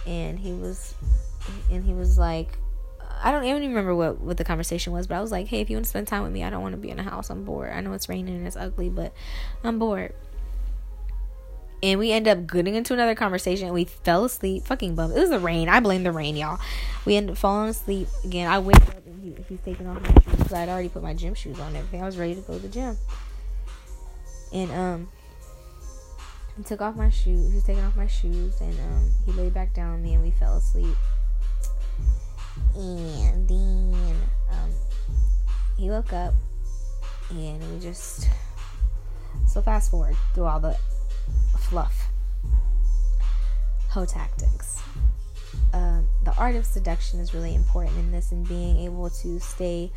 and 0.05 0.37
he 0.37 0.51
was 0.51 0.93
and 1.71 1.85
he 1.85 1.93
was 1.93 2.17
like 2.17 2.57
I 3.23 3.31
don't 3.31 3.45
even 3.45 3.61
remember 3.69 3.95
what, 3.95 4.19
what 4.19 4.37
the 4.37 4.43
conversation 4.43 4.93
was, 4.93 5.07
but 5.07 5.15
I 5.15 5.21
was 5.21 5.31
like, 5.31 5.47
hey, 5.47 5.61
if 5.61 5.69
you 5.69 5.77
want 5.77 5.85
to 5.85 5.89
spend 5.89 6.07
time 6.07 6.23
with 6.23 6.31
me, 6.31 6.43
I 6.43 6.49
don't 6.49 6.61
want 6.61 6.73
to 6.73 6.77
be 6.77 6.89
in 6.89 6.97
the 6.97 7.03
house. 7.03 7.29
I'm 7.29 7.45
bored. 7.45 7.71
I 7.71 7.81
know 7.81 7.93
it's 7.93 8.09
raining 8.09 8.35
and 8.35 8.45
it's 8.45 8.57
ugly, 8.57 8.89
but 8.89 9.13
I'm 9.63 9.79
bored 9.79 10.13
and 11.83 11.99
we 11.99 12.13
end 12.13 12.29
up 12.29 12.47
getting 12.47 12.75
into 12.75 12.93
another 12.93 13.13
conversation. 13.13 13.65
And 13.65 13.73
we 13.73 13.83
fell 13.83 14.23
asleep. 14.23 14.63
Fucking 14.63 14.95
bum. 14.95 15.11
It 15.11 15.19
was 15.19 15.29
the 15.29 15.39
rain. 15.39 15.67
I 15.67 15.81
blame 15.81 16.03
the 16.03 16.13
rain, 16.13 16.37
y'all. 16.37 16.59
We 17.03 17.17
end 17.17 17.29
up 17.29 17.37
falling 17.37 17.69
asleep 17.69 18.07
again. 18.23 18.49
I 18.49 18.57
wake 18.59 18.77
up 18.77 19.05
and 19.05 19.21
he, 19.21 19.35
he's 19.49 19.59
taking 19.65 19.87
off 19.87 20.01
my 20.01 20.13
shoes 20.13 20.37
because 20.37 20.53
I'd 20.53 20.69
already 20.69 20.87
put 20.87 21.03
my 21.03 21.13
gym 21.13 21.33
shoes 21.33 21.59
on 21.59 21.75
everything. 21.75 22.01
I 22.01 22.05
was 22.05 22.17
ready 22.17 22.35
to 22.35 22.41
go 22.41 22.53
to 22.53 22.59
the 22.59 22.69
gym. 22.69 22.97
And 24.53 24.71
um, 24.71 25.09
he 26.55 26.63
took 26.63 26.81
off 26.81 26.95
my 26.95 27.09
shoes. 27.09 27.49
He 27.49 27.55
was 27.55 27.65
taking 27.65 27.83
off 27.83 27.97
my 27.97 28.07
shoes, 28.07 28.61
and 28.61 28.79
um, 28.79 29.11
he 29.25 29.33
laid 29.33 29.53
back 29.53 29.73
down 29.73 29.95
on 29.95 30.01
me, 30.01 30.13
and 30.13 30.23
we 30.23 30.31
fell 30.31 30.55
asleep. 30.55 30.95
And 32.75 33.47
then 33.47 34.15
um, 34.51 34.71
he 35.77 35.89
woke 35.89 36.13
up, 36.13 36.33
and 37.29 37.73
we 37.73 37.79
just 37.79 38.27
so 39.47 39.61
fast 39.61 39.91
forward 39.91 40.15
through 40.33 40.45
all 40.45 40.59
the 40.59 40.77
fluff. 41.59 42.07
Hoe 43.89 44.05
tactics. 44.05 44.81
Uh, 45.73 46.01
the 46.23 46.33
art 46.37 46.55
of 46.55 46.65
seduction 46.65 47.19
is 47.19 47.33
really 47.33 47.53
important 47.53 47.97
in 47.97 48.11
this 48.11 48.31
and 48.31 48.47
being 48.47 48.77
able 48.79 49.09
to 49.09 49.39
stay 49.39 49.91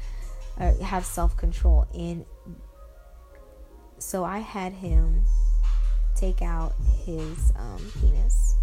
uh, 0.58 0.74
have 0.82 1.04
self-control 1.04 1.86
and 1.94 2.24
so 3.98 4.24
i 4.24 4.38
had 4.38 4.72
him 4.72 5.22
take 6.16 6.42
out 6.42 6.74
his 7.04 7.52
um, 7.56 7.92
penis. 8.00 8.56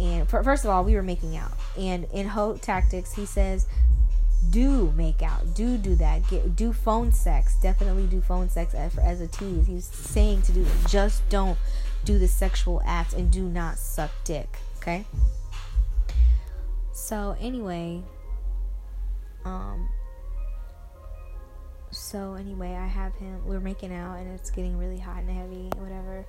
And 0.00 0.28
for, 0.28 0.42
first 0.42 0.64
of 0.64 0.70
all, 0.70 0.84
we 0.84 0.94
were 0.94 1.02
making 1.02 1.36
out. 1.36 1.52
And 1.78 2.06
in 2.12 2.28
Hoe 2.28 2.56
Tactics, 2.56 3.14
he 3.14 3.26
says, 3.26 3.66
do 4.50 4.92
make 4.96 5.22
out. 5.22 5.54
Do 5.54 5.76
do 5.78 5.94
that. 5.96 6.28
Get 6.28 6.56
do 6.56 6.72
phone 6.72 7.12
sex. 7.12 7.54
Definitely 7.62 8.06
do 8.06 8.20
phone 8.20 8.48
sex 8.48 8.74
as, 8.74 8.98
as 8.98 9.20
a 9.20 9.28
tease. 9.28 9.66
He's 9.66 9.84
saying 9.84 10.42
to 10.42 10.52
do 10.52 10.62
it. 10.62 10.88
Just 10.88 11.28
don't 11.28 11.58
do 12.04 12.18
the 12.18 12.28
sexual 12.28 12.82
act 12.84 13.12
and 13.12 13.30
do 13.30 13.42
not 13.42 13.78
suck 13.78 14.10
dick. 14.24 14.58
Okay? 14.78 15.04
So 16.92 17.36
anyway, 17.40 18.02
um 19.44 19.88
so 21.92 22.34
anyway, 22.34 22.74
I 22.74 22.86
have 22.86 23.14
him. 23.16 23.44
We're 23.46 23.60
making 23.60 23.92
out, 23.92 24.16
and 24.16 24.32
it's 24.34 24.50
getting 24.50 24.78
really 24.78 24.98
hot 24.98 25.18
and 25.18 25.30
heavy, 25.30 25.70
whatever. 25.76 26.24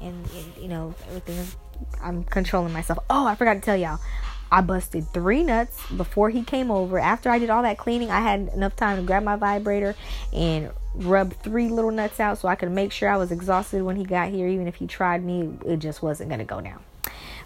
And, 0.00 0.28
and 0.34 0.56
you 0.60 0.68
know, 0.68 0.92
everything 1.06 1.36
is. 1.36 1.56
I'm 2.02 2.24
controlling 2.24 2.72
myself. 2.72 2.98
Oh, 3.08 3.26
I 3.26 3.36
forgot 3.36 3.54
to 3.54 3.60
tell 3.60 3.76
y'all. 3.76 4.00
I 4.54 4.60
busted 4.60 5.08
three 5.12 5.42
nuts 5.42 5.84
before 5.90 6.30
he 6.30 6.44
came 6.44 6.70
over. 6.70 6.98
After 6.98 7.28
I 7.28 7.38
did 7.38 7.50
all 7.50 7.62
that 7.62 7.78
cleaning, 7.78 8.10
I 8.10 8.20
had 8.20 8.50
enough 8.54 8.76
time 8.76 8.96
to 8.96 9.02
grab 9.02 9.22
my 9.22 9.36
vibrator 9.36 9.94
and 10.32 10.70
rub 10.94 11.34
three 11.42 11.68
little 11.68 11.90
nuts 11.90 12.20
out 12.20 12.38
so 12.38 12.48
I 12.48 12.54
could 12.54 12.70
make 12.70 12.92
sure 12.92 13.08
I 13.08 13.16
was 13.16 13.32
exhausted 13.32 13.82
when 13.82 13.96
he 13.96 14.04
got 14.04 14.28
here. 14.28 14.46
Even 14.46 14.68
if 14.68 14.76
he 14.76 14.86
tried 14.86 15.24
me, 15.24 15.50
it 15.66 15.78
just 15.78 16.02
wasn't 16.02 16.30
gonna 16.30 16.44
go 16.44 16.60
down. 16.60 16.82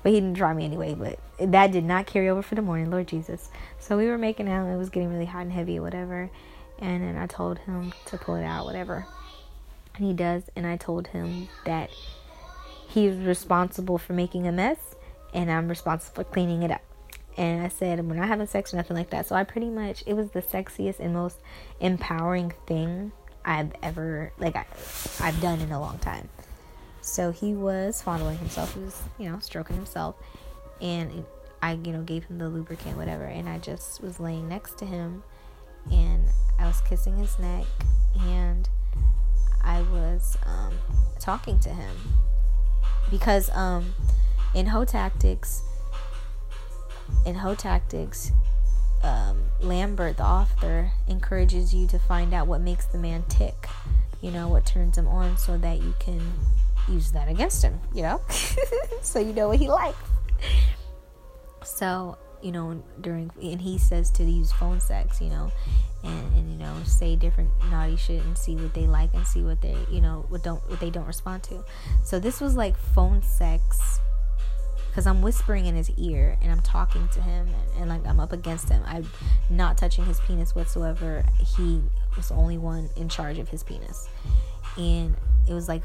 But 0.02 0.12
he 0.12 0.20
didn't 0.20 0.36
try 0.36 0.52
me 0.52 0.64
anyway. 0.64 0.94
But 0.94 1.18
that 1.52 1.72
did 1.72 1.84
not 1.84 2.06
carry 2.06 2.28
over 2.28 2.42
for 2.42 2.54
the 2.54 2.62
morning, 2.62 2.90
Lord 2.90 3.08
Jesus. 3.08 3.50
So 3.78 3.96
we 3.96 4.06
were 4.06 4.18
making 4.18 4.48
out. 4.48 4.66
It 4.66 4.76
was 4.76 4.90
getting 4.90 5.10
really 5.10 5.24
hot 5.24 5.42
and 5.42 5.52
heavy, 5.52 5.80
whatever 5.80 6.30
and 6.78 7.02
then 7.02 7.16
I 7.16 7.26
told 7.26 7.58
him 7.58 7.92
to 8.06 8.18
pull 8.18 8.36
it 8.36 8.44
out, 8.44 8.64
whatever. 8.64 9.06
And 9.96 10.06
he 10.06 10.12
does, 10.12 10.44
and 10.54 10.66
I 10.66 10.76
told 10.76 11.08
him 11.08 11.48
that 11.64 11.90
he's 12.88 13.16
responsible 13.16 13.98
for 13.98 14.12
making 14.12 14.46
a 14.46 14.52
mess, 14.52 14.78
and 15.34 15.50
I'm 15.50 15.68
responsible 15.68 16.24
for 16.24 16.30
cleaning 16.30 16.62
it 16.62 16.70
up. 16.70 16.82
And 17.38 17.62
I 17.62 17.68
said, 17.68 18.04
we're 18.04 18.16
not 18.16 18.26
having 18.26 18.48
sex 18.48 18.74
or 18.74 18.78
nothing 18.78 18.96
like 18.96 19.10
that. 19.10 19.26
So 19.26 19.36
I 19.36 19.44
pretty 19.44 19.70
much, 19.70 20.02
it 20.06 20.14
was 20.14 20.30
the 20.30 20.42
sexiest 20.42 20.98
and 20.98 21.14
most 21.14 21.38
empowering 21.78 22.52
thing 22.66 23.12
I've 23.44 23.72
ever, 23.80 24.32
like, 24.38 24.56
I, 24.56 24.66
I've 25.20 25.40
done 25.40 25.60
in 25.60 25.70
a 25.70 25.80
long 25.80 25.98
time. 25.98 26.28
So 27.00 27.30
he 27.30 27.54
was 27.54 28.02
fondling 28.02 28.38
himself. 28.38 28.74
He 28.74 28.80
was, 28.80 29.00
you 29.18 29.30
know, 29.30 29.38
stroking 29.38 29.76
himself. 29.76 30.16
And 30.80 31.24
I, 31.62 31.74
you 31.74 31.92
know, 31.92 32.02
gave 32.02 32.24
him 32.24 32.38
the 32.38 32.48
lubricant, 32.48 32.96
whatever. 32.96 33.24
And 33.24 33.48
I 33.48 33.58
just 33.58 34.02
was 34.02 34.18
laying 34.18 34.48
next 34.48 34.76
to 34.78 34.84
him. 34.84 35.22
And 35.92 36.24
I 36.58 36.66
was 36.66 36.80
kissing 36.80 37.16
his 37.16 37.38
neck 37.38 37.64
and 38.20 38.68
I 39.62 39.82
was 39.82 40.36
um, 40.44 40.74
talking 41.20 41.60
to 41.60 41.68
him 41.68 41.94
because 43.10 43.48
um, 43.50 43.94
in 44.54 44.66
Hoe 44.66 44.84
Tactics, 44.84 45.62
in 47.24 47.34
Hoe 47.34 47.54
Tactics, 47.54 48.32
um, 49.02 49.44
Lambert, 49.60 50.16
the 50.16 50.24
author, 50.24 50.92
encourages 51.06 51.74
you 51.74 51.86
to 51.88 51.98
find 51.98 52.34
out 52.34 52.46
what 52.46 52.60
makes 52.60 52.86
the 52.86 52.98
man 52.98 53.24
tick. 53.28 53.68
You 54.20 54.30
know 54.30 54.48
what 54.48 54.66
turns 54.66 54.98
him 54.98 55.06
on, 55.06 55.36
so 55.36 55.56
that 55.58 55.80
you 55.80 55.94
can 55.98 56.20
use 56.88 57.12
that 57.12 57.28
against 57.28 57.62
him. 57.62 57.80
You 57.94 58.02
know, 58.02 58.20
so 59.02 59.20
you 59.20 59.32
know 59.32 59.48
what 59.48 59.58
he 59.58 59.68
likes. 59.68 59.98
So 61.64 62.18
you 62.42 62.52
know 62.52 62.82
during 63.00 63.30
and 63.42 63.60
he 63.60 63.78
says 63.78 64.10
to 64.12 64.24
use 64.24 64.52
phone 64.52 64.80
sex. 64.80 65.20
You 65.20 65.30
know, 65.30 65.52
and, 66.04 66.32
and 66.34 66.50
you 66.50 66.56
know 66.56 66.74
say 66.84 67.16
different 67.16 67.50
naughty 67.70 67.96
shit 67.96 68.22
and 68.22 68.36
see 68.36 68.54
what 68.54 68.74
they 68.74 68.86
like 68.86 69.12
and 69.14 69.26
see 69.26 69.42
what 69.42 69.60
they 69.60 69.76
you 69.90 70.00
know 70.00 70.24
what 70.28 70.42
don't 70.42 70.62
what 70.70 70.80
they 70.80 70.90
don't 70.90 71.06
respond 71.06 71.42
to 71.42 71.64
so 72.04 72.18
this 72.18 72.40
was 72.40 72.56
like 72.56 72.76
phone 72.76 73.22
sex 73.22 74.00
because 74.98 75.06
i'm 75.06 75.22
whispering 75.22 75.66
in 75.66 75.76
his 75.76 75.90
ear 75.90 76.36
and 76.42 76.50
i'm 76.50 76.60
talking 76.62 77.06
to 77.12 77.22
him 77.22 77.46
and, 77.46 77.80
and 77.80 77.88
like 77.88 78.04
i'm 78.04 78.18
up 78.18 78.32
against 78.32 78.68
him 78.68 78.82
i'm 78.84 79.08
not 79.48 79.78
touching 79.78 80.04
his 80.04 80.18
penis 80.18 80.56
whatsoever 80.56 81.24
he 81.56 81.80
was 82.16 82.30
the 82.30 82.34
only 82.34 82.58
one 82.58 82.90
in 82.96 83.08
charge 83.08 83.38
of 83.38 83.48
his 83.48 83.62
penis 83.62 84.08
and 84.76 85.14
it 85.48 85.54
was 85.54 85.68
like 85.68 85.84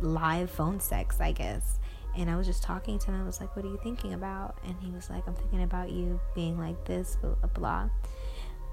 live 0.00 0.50
phone 0.50 0.80
sex 0.80 1.20
i 1.20 1.30
guess 1.30 1.78
and 2.18 2.28
I 2.28 2.34
was 2.34 2.44
just 2.44 2.64
talking 2.64 2.98
to 2.98 3.06
him. 3.06 3.22
I 3.22 3.24
was 3.24 3.40
like, 3.40 3.54
"What 3.54 3.64
are 3.64 3.68
you 3.68 3.78
thinking 3.84 4.14
about?" 4.14 4.56
And 4.64 4.74
he 4.80 4.90
was 4.90 5.08
like, 5.08 5.28
"I'm 5.28 5.34
thinking 5.34 5.62
about 5.62 5.92
you 5.92 6.18
being 6.34 6.58
like 6.58 6.84
this, 6.84 7.16
blah 7.22 7.34
blah." 7.54 7.88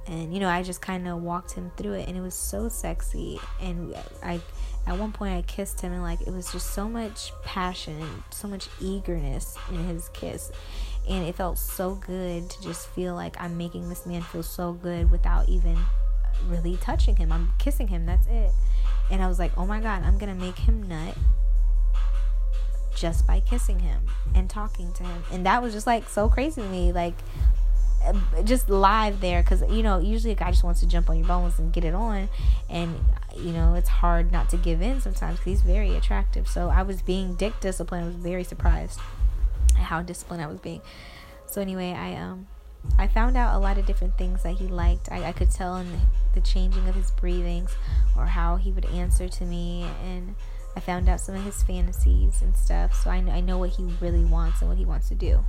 And 0.07 0.33
you 0.33 0.39
know 0.39 0.49
i 0.49 0.63
just 0.63 0.81
kind 0.81 1.07
of 1.07 1.21
walked 1.21 1.51
him 1.51 1.71
through 1.77 1.93
it 1.93 2.07
and 2.07 2.17
it 2.17 2.21
was 2.21 2.33
so 2.33 2.69
sexy 2.69 3.39
and 3.61 3.93
i 4.23 4.39
at 4.85 4.97
one 4.97 5.11
point 5.11 5.33
i 5.33 5.41
kissed 5.43 5.81
him 5.81 5.91
and 5.91 6.01
like 6.01 6.21
it 6.21 6.31
was 6.31 6.51
just 6.51 6.73
so 6.73 6.87
much 6.87 7.31
passion 7.43 8.23
so 8.31 8.47
much 8.47 8.69
eagerness 8.79 9.57
in 9.69 9.83
his 9.85 10.09
kiss 10.09 10.51
and 11.09 11.25
it 11.25 11.35
felt 11.35 11.57
so 11.57 11.95
good 11.95 12.49
to 12.49 12.61
just 12.61 12.87
feel 12.89 13.13
like 13.13 13.35
i'm 13.39 13.57
making 13.57 13.89
this 13.89 14.05
man 14.05 14.21
feel 14.21 14.43
so 14.43 14.73
good 14.73 15.11
without 15.11 15.47
even 15.49 15.77
really 16.45 16.77
touching 16.77 17.15
him. 17.15 17.31
I'm 17.31 17.53
kissing 17.57 17.87
him 17.87 18.05
that's 18.05 18.27
it. 18.27 18.51
And 19.09 19.21
i 19.23 19.27
was 19.27 19.39
like 19.39 19.51
oh 19.57 19.65
my 19.65 19.79
god 19.79 20.03
i'm 20.03 20.17
gonna 20.17 20.35
make 20.35 20.57
him 20.57 20.83
nut 20.83 21.15
just 22.95 23.27
by 23.27 23.39
kissing 23.39 23.79
him 23.79 24.01
and 24.33 24.49
talking 24.49 24.91
to 24.93 25.03
him. 25.03 25.23
And 25.31 25.45
that 25.45 25.61
was 25.61 25.71
just 25.71 25.85
like 25.85 26.09
so 26.09 26.27
crazy 26.27 26.61
to 26.61 26.67
me 26.67 26.91
like 26.91 27.13
just 28.43 28.69
live 28.69 29.19
there 29.21 29.41
because 29.41 29.61
you 29.69 29.83
know 29.83 29.99
usually 29.99 30.31
a 30.31 30.35
guy 30.35 30.51
just 30.51 30.63
wants 30.63 30.79
to 30.79 30.87
jump 30.87 31.09
on 31.09 31.17
your 31.17 31.27
bones 31.27 31.59
and 31.59 31.73
get 31.73 31.83
it 31.83 31.93
on. 31.93 32.29
And 32.69 32.99
you 33.35 33.51
know 33.51 33.73
it's 33.75 33.89
hard 33.89 34.31
not 34.31 34.49
to 34.49 34.57
give 34.57 34.81
in 34.81 35.01
sometimes 35.01 35.39
because 35.39 35.51
he's 35.51 35.61
very 35.61 35.95
attractive. 35.95 36.47
So 36.47 36.69
i 36.69 36.83
was 36.83 37.01
being 37.01 37.35
dick 37.35 37.59
disciplined. 37.59 38.03
I 38.03 38.07
was 38.07 38.15
very 38.15 38.43
surprised 38.43 38.99
at 39.71 39.83
how 39.83 40.01
disciplined 40.01 40.41
i 40.41 40.47
was 40.47 40.59
being. 40.59 40.81
So 41.47 41.61
anyway 41.61 41.91
i 41.93 42.15
um 42.15 42.47
i 42.97 43.07
found 43.07 43.35
out 43.35 43.55
a 43.55 43.59
lot 43.59 43.77
of 43.77 43.85
different 43.85 44.17
things 44.17 44.43
that 44.43 44.55
he 44.55 44.67
liked. 44.67 45.11
I, 45.11 45.25
I 45.25 45.31
could 45.31 45.51
tell 45.51 45.75
in 45.77 45.91
the, 45.91 45.99
the 46.35 46.41
changing 46.41 46.87
of 46.87 46.95
his 46.95 47.11
breathings 47.11 47.75
or 48.15 48.25
how 48.25 48.55
he 48.55 48.71
would 48.71 48.85
answer 48.85 49.27
to 49.27 49.43
me. 49.43 49.85
And 50.03 50.35
i 50.75 50.79
found 50.79 51.09
out 51.09 51.19
some 51.19 51.35
of 51.35 51.43
his 51.43 51.61
fantasies 51.63 52.41
and 52.41 52.55
stuff. 52.55 52.93
So 53.03 53.09
i, 53.09 53.17
I 53.17 53.41
know 53.41 53.57
what 53.57 53.71
he 53.71 53.83
really 53.99 54.23
wants 54.23 54.61
and 54.61 54.69
what 54.69 54.77
he 54.77 54.85
wants 54.85 55.09
to 55.09 55.15
do 55.15 55.43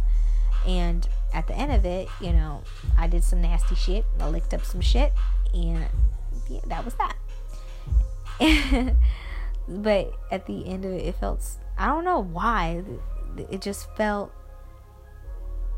and 0.67 1.09
at 1.33 1.47
the 1.47 1.55
end 1.55 1.73
of 1.73 1.85
it, 1.85 2.09
you 2.21 2.33
know, 2.33 2.63
I 2.97 3.07
did 3.07 3.25
some 3.25 3.43
nasty 3.43 3.75
shit. 3.75 4.05
I 4.21 4.29
licked 4.29 4.55
up 4.55 4.65
some 4.65 4.81
shit, 4.81 5.13
and 5.55 5.85
yeah, 6.49 6.61
that 6.67 6.85
was 6.85 6.95
that. 6.95 7.17
but 9.69 10.13
at 10.31 10.47
the 10.47 10.67
end 10.67 10.85
of 10.85 10.93
it, 10.93 11.05
it 11.05 11.15
felt 11.17 11.45
I 11.77 11.87
don't 11.87 12.05
know 12.05 12.21
why. 12.21 12.83
It 13.51 13.61
just 13.61 13.95
felt 13.97 14.33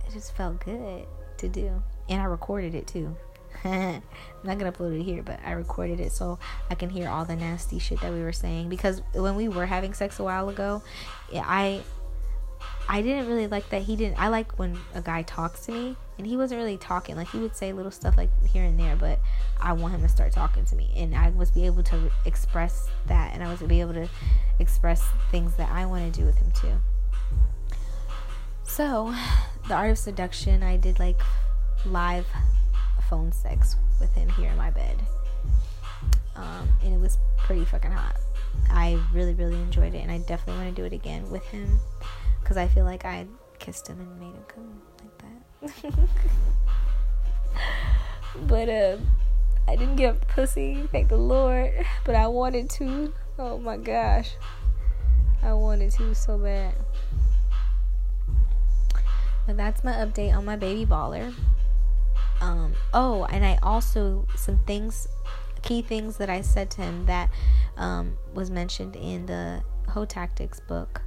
it 0.07 0.13
just 0.13 0.35
felt 0.37 0.65
good 0.65 1.07
to 1.39 1.49
do, 1.49 1.83
and 2.09 2.21
I 2.21 2.25
recorded 2.25 2.75
it 2.75 2.87
too. 2.87 3.17
I'm 3.65 4.03
not 4.45 4.59
gonna 4.59 4.73
upload 4.73 4.99
it 4.99 5.03
here, 5.03 5.23
but 5.23 5.41
I 5.45 5.53
recorded 5.53 6.01
it 6.01 6.13
so 6.13 6.39
I 6.71 6.75
can 6.75 6.89
hear 6.89 7.09
all 7.09 7.25
the 7.25 7.37
nasty 7.37 7.79
shit 7.79 8.01
that 8.01 8.13
we 8.13 8.23
were 8.23 8.33
saying. 8.33 8.69
Because 8.69 9.03
when 9.13 9.37
we 9.37 9.49
were 9.49 9.67
having 9.67 9.93
sex 9.93 10.19
a 10.19 10.25
while 10.25 10.49
ago, 10.49 10.83
I 11.35 11.83
I 12.89 13.03
didn't 13.03 13.29
really 13.29 13.47
like 13.47 13.69
that 13.71 13.83
he 13.83 13.95
didn't. 13.95 14.21
I 14.21 14.29
like 14.29 14.59
when 14.59 14.77
a 14.95 15.01
guy 15.01 15.23
talks 15.23 15.67
to 15.67 15.73
me, 15.73 15.97
and 16.19 16.27
he 16.27 16.37
wasn't 16.37 16.59
really 16.59 16.77
talking. 16.77 17.15
Like 17.15 17.29
he 17.31 17.39
would 17.39 17.55
say 17.55 17.73
little 17.73 17.93
stuff 17.93 18.17
like 18.17 18.31
here 18.47 18.65
and 18.65 18.79
there, 18.79 18.97
but 18.97 19.21
I 19.61 19.73
want 19.75 19.95
him 19.95 20.03
to 20.03 20.09
start 20.09 20.33
talking 20.33 20.65
to 20.65 20.75
me, 20.75 20.91
and 20.97 21.15
I 21.15 21.31
was 21.31 21.51
be 21.51 21.67
able 21.67 21.85
to 21.85 22.11
express 22.27 22.89
that, 23.07 23.33
and 23.33 23.45
I 23.45 23.51
was 23.51 23.63
be 23.63 23.81
able 23.81 23.95
to 23.95 24.09
express 24.59 25.07
things 25.31 25.55
that 25.55 25.71
I 25.71 25.87
want 25.87 26.13
to 26.13 26.21
do 26.21 26.27
with 26.27 26.37
him 26.37 26.51
too. 26.51 27.77
So, 28.65 29.15
the 29.69 29.75
art 29.75 29.93
of 29.93 29.99
seduction, 29.99 30.63
I 30.63 30.77
did 30.77 30.99
like 30.99 31.21
live 31.87 32.27
phone 33.09 33.33
sex 33.33 33.77
with 34.01 34.13
him 34.15 34.29
here 34.31 34.51
in 34.51 34.57
my 34.57 34.71
bed, 34.71 34.99
um, 36.35 36.69
and 36.83 36.93
it 36.93 36.99
was 36.99 37.19
pretty 37.39 37.65
fucking 37.65 37.93
hot. 37.93 38.17
I 38.69 38.99
really, 39.13 39.35
really 39.35 39.61
enjoyed 39.61 39.95
it, 39.95 39.99
and 39.99 40.11
I 40.11 40.19
definitely 40.19 40.65
want 40.65 40.75
to 40.75 40.83
do 40.83 40.87
it 40.87 40.93
again 40.93 41.31
with 41.31 41.45
him 41.47 41.79
because 42.51 42.65
I 42.65 42.67
feel 42.67 42.85
like 42.85 43.05
I 43.05 43.29
kissed 43.61 43.87
him 43.87 44.01
and 44.01 44.19
made 44.19 44.35
him 44.35 44.43
come 44.49 44.83
like 45.05 45.93
that. 45.93 46.09
but 48.49 48.69
uh, 48.69 48.97
I 49.69 49.77
didn't 49.77 49.95
get 49.95 50.21
pussy, 50.27 50.89
thank 50.91 51.11
the 51.11 51.17
Lord. 51.17 51.73
But 52.05 52.17
I 52.17 52.27
wanted 52.27 52.69
to. 52.71 53.13
Oh 53.39 53.57
my 53.59 53.77
gosh, 53.77 54.33
I 55.45 55.53
wanted 55.53 55.93
to 55.93 56.13
so 56.13 56.39
bad. 56.39 56.75
But 59.47 59.57
that's 59.57 59.85
my 59.85 59.93
update 59.93 60.37
on 60.37 60.45
my 60.45 60.57
baby 60.57 60.85
baller. 60.85 61.33
Um, 62.41 62.73
oh, 62.93 63.27
and 63.27 63.45
I 63.45 63.61
also 63.63 64.27
some 64.35 64.59
things, 64.67 65.07
key 65.63 65.83
things 65.83 66.17
that 66.17 66.29
I 66.29 66.41
said 66.41 66.69
to 66.73 66.83
him 66.83 67.07
that 67.07 67.31
um, 67.77 68.19
was 68.35 68.51
mentioned 68.51 68.97
in 68.97 69.27
the 69.27 69.63
Hoe 69.87 70.05
Tactics 70.05 70.59
book 70.59 71.03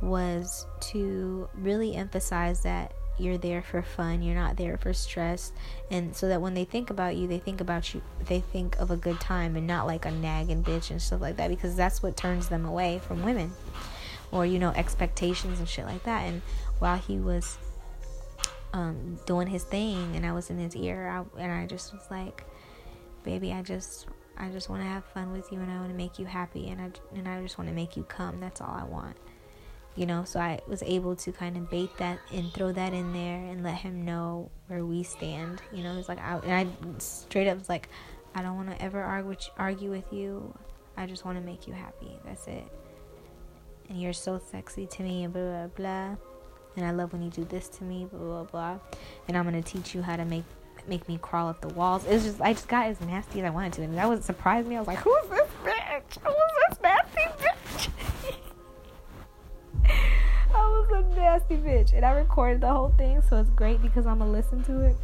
was 0.00 0.66
to 0.80 1.48
really 1.54 1.94
emphasize 1.94 2.62
that 2.62 2.92
you're 3.18 3.38
there 3.38 3.62
for 3.62 3.80
fun 3.80 4.20
you're 4.20 4.34
not 4.34 4.58
there 4.58 4.76
for 4.76 4.92
stress 4.92 5.50
and 5.90 6.14
so 6.14 6.28
that 6.28 6.42
when 6.42 6.52
they 6.52 6.64
think 6.66 6.90
about 6.90 7.16
you 7.16 7.26
they 7.26 7.38
think 7.38 7.62
about 7.62 7.94
you 7.94 8.02
they 8.26 8.40
think 8.40 8.76
of 8.76 8.90
a 8.90 8.96
good 8.96 9.18
time 9.18 9.56
and 9.56 9.66
not 9.66 9.86
like 9.86 10.04
a 10.04 10.10
nagging 10.10 10.62
bitch 10.62 10.90
and 10.90 11.00
stuff 11.00 11.22
like 11.22 11.36
that 11.36 11.48
because 11.48 11.74
that's 11.74 12.02
what 12.02 12.14
turns 12.14 12.48
them 12.48 12.66
away 12.66 13.00
from 13.06 13.22
women 13.22 13.50
or 14.32 14.46
you 14.46 14.58
know 14.58 14.70
expectations 14.70 15.58
and 15.58 15.68
shit 15.68 15.86
like 15.86 16.02
that. 16.04 16.22
And 16.22 16.42
while 16.78 16.96
he 16.96 17.18
was 17.18 17.58
um, 18.72 19.18
doing 19.26 19.46
his 19.46 19.64
thing 19.64 20.14
and 20.16 20.26
I 20.26 20.32
was 20.32 20.50
in 20.50 20.58
his 20.58 20.76
ear 20.76 21.08
I, 21.08 21.40
and 21.40 21.52
I 21.52 21.66
just 21.66 21.92
was 21.92 22.02
like 22.10 22.44
baby 23.24 23.52
I 23.52 23.62
just 23.62 24.06
I 24.36 24.48
just 24.50 24.68
want 24.68 24.82
to 24.82 24.88
have 24.88 25.04
fun 25.04 25.32
with 25.32 25.50
you 25.50 25.60
and 25.60 25.70
I 25.70 25.78
want 25.78 25.90
to 25.90 25.96
make 25.96 26.18
you 26.18 26.26
happy 26.26 26.68
and 26.68 26.80
I 26.80 26.90
and 27.16 27.28
I 27.28 27.40
just 27.42 27.58
want 27.58 27.70
to 27.70 27.74
make 27.74 27.96
you 27.96 28.02
come. 28.04 28.40
That's 28.40 28.60
all 28.60 28.76
I 28.78 28.84
want 28.84 29.16
you 29.96 30.06
know 30.06 30.24
so 30.24 30.38
i 30.38 30.58
was 30.68 30.82
able 30.82 31.16
to 31.16 31.32
kind 31.32 31.56
of 31.56 31.68
bait 31.70 31.90
that 31.96 32.18
and 32.32 32.52
throw 32.52 32.70
that 32.70 32.92
in 32.92 33.12
there 33.12 33.38
and 33.50 33.62
let 33.62 33.74
him 33.74 34.04
know 34.04 34.50
where 34.68 34.84
we 34.84 35.02
stand 35.02 35.62
you 35.72 35.82
know 35.82 35.96
it's 35.98 36.08
like 36.08 36.20
I, 36.20 36.38
and 36.44 36.52
i 36.52 36.98
straight 36.98 37.48
up 37.48 37.58
was 37.58 37.68
like 37.68 37.88
i 38.34 38.42
don't 38.42 38.56
want 38.56 38.70
to 38.70 38.82
ever 38.82 39.02
argue 39.02 39.30
with, 39.30 39.48
argue 39.58 39.90
with 39.90 40.12
you. 40.12 40.54
I 40.96 41.06
just 41.06 41.24
want 41.24 41.38
to 41.38 41.44
make 41.44 41.66
you 41.66 41.74
happy. 41.74 42.18
That's 42.24 42.46
it. 42.46 42.64
And 43.88 44.00
you're 44.00 44.14
so 44.14 44.40
sexy 44.50 44.86
to 44.86 45.02
me 45.02 45.24
and 45.24 45.32
blah 45.32 45.42
blah 45.42 45.66
blah 45.68 46.16
and 46.76 46.84
i 46.84 46.90
love 46.90 47.12
when 47.12 47.22
you 47.22 47.30
do 47.30 47.44
this 47.44 47.68
to 47.68 47.84
me 47.84 48.06
blah 48.10 48.18
blah 48.18 48.44
blah. 48.44 48.78
And 49.28 49.36
i'm 49.36 49.44
gonna 49.44 49.62
teach 49.62 49.94
you 49.94 50.02
how 50.02 50.16
to 50.16 50.24
make 50.24 50.44
make 50.88 51.08
me 51.08 51.18
crawl 51.20 51.48
up 51.48 51.60
the 51.60 51.68
walls. 51.68 52.04
It 52.04 52.14
was 52.14 52.24
just 52.24 52.40
i 52.40 52.52
just 52.52 52.68
got 52.68 52.86
as 52.86 53.00
nasty 53.00 53.40
as 53.40 53.46
i 53.46 53.50
wanted 53.50 53.72
to. 53.74 53.82
And 53.82 53.96
that 53.96 54.08
was 54.08 54.24
surprised 54.24 54.68
me. 54.68 54.76
I 54.76 54.80
was 54.80 54.88
like 54.88 54.98
who's 54.98 55.28
this 55.28 55.48
bitch? 55.64 56.18
Who's 56.24 56.55
nasty 61.26 61.56
bitch. 61.56 61.92
And 61.92 62.04
I 62.04 62.12
recorded 62.12 62.60
the 62.60 62.68
whole 62.68 62.94
thing, 62.96 63.20
so 63.28 63.36
it's 63.38 63.50
great 63.50 63.82
because 63.82 64.06
I'm 64.06 64.18
gonna 64.18 64.30
listen 64.30 64.62
to 64.64 64.80
it. 64.82 64.96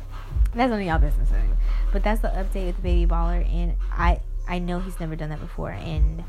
That's 0.55 0.71
none 0.71 0.81
of 0.81 0.87
y'all 0.87 0.99
business 0.99 1.31
anyway. 1.33 1.57
But 1.93 2.05
that's 2.05 2.21
the 2.21 2.29
update 2.29 2.67
with 2.67 2.77
the 2.77 2.83
baby 2.83 3.07
baller 3.07 3.45
and 3.53 3.75
I 3.91 4.21
I 4.49 4.59
know 4.59 4.81
he's 4.81 4.99
never 5.01 5.17
done 5.17 5.31
that 5.31 5.41
before 5.41 5.71
and 5.71 6.25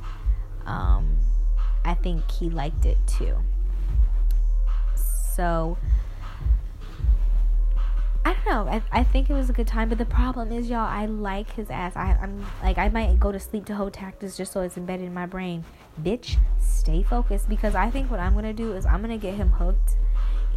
um 0.65 1.17
I 1.85 1.93
think 1.93 2.29
he 2.31 2.49
liked 2.49 2.85
it 2.85 2.97
too. 3.05 3.35
So 5.35 5.77
I 8.25 8.33
don't 8.33 8.45
know. 8.45 8.71
I, 8.71 8.81
I 8.91 9.03
think 9.03 9.29
it 9.29 9.33
was 9.33 9.49
a 9.49 9.53
good 9.53 9.67
time, 9.67 9.89
but 9.89 9.97
the 9.97 10.05
problem 10.05 10.51
is, 10.51 10.69
y'all, 10.69 10.79
I 10.79 11.05
like 11.07 11.53
his 11.53 11.69
ass. 11.69 11.95
I, 11.95 12.17
I'm 12.21 12.45
like, 12.61 12.77
I 12.77 12.87
might 12.87 13.19
go 13.19 13.31
to 13.31 13.39
sleep 13.39 13.65
to 13.65 13.75
Hoe 13.75 13.89
Tactics 13.89 14.37
just 14.37 14.53
so 14.53 14.61
it's 14.61 14.77
embedded 14.77 15.07
in 15.07 15.13
my 15.13 15.25
brain. 15.25 15.65
Bitch, 16.01 16.37
stay 16.59 17.03
focused 17.03 17.49
because 17.49 17.75
I 17.75 17.89
think 17.89 18.09
what 18.09 18.21
I'm 18.21 18.33
gonna 18.33 18.53
do 18.53 18.73
is 18.73 18.85
I'm 18.85 19.01
gonna 19.01 19.17
get 19.17 19.33
him 19.33 19.49
hooked, 19.49 19.97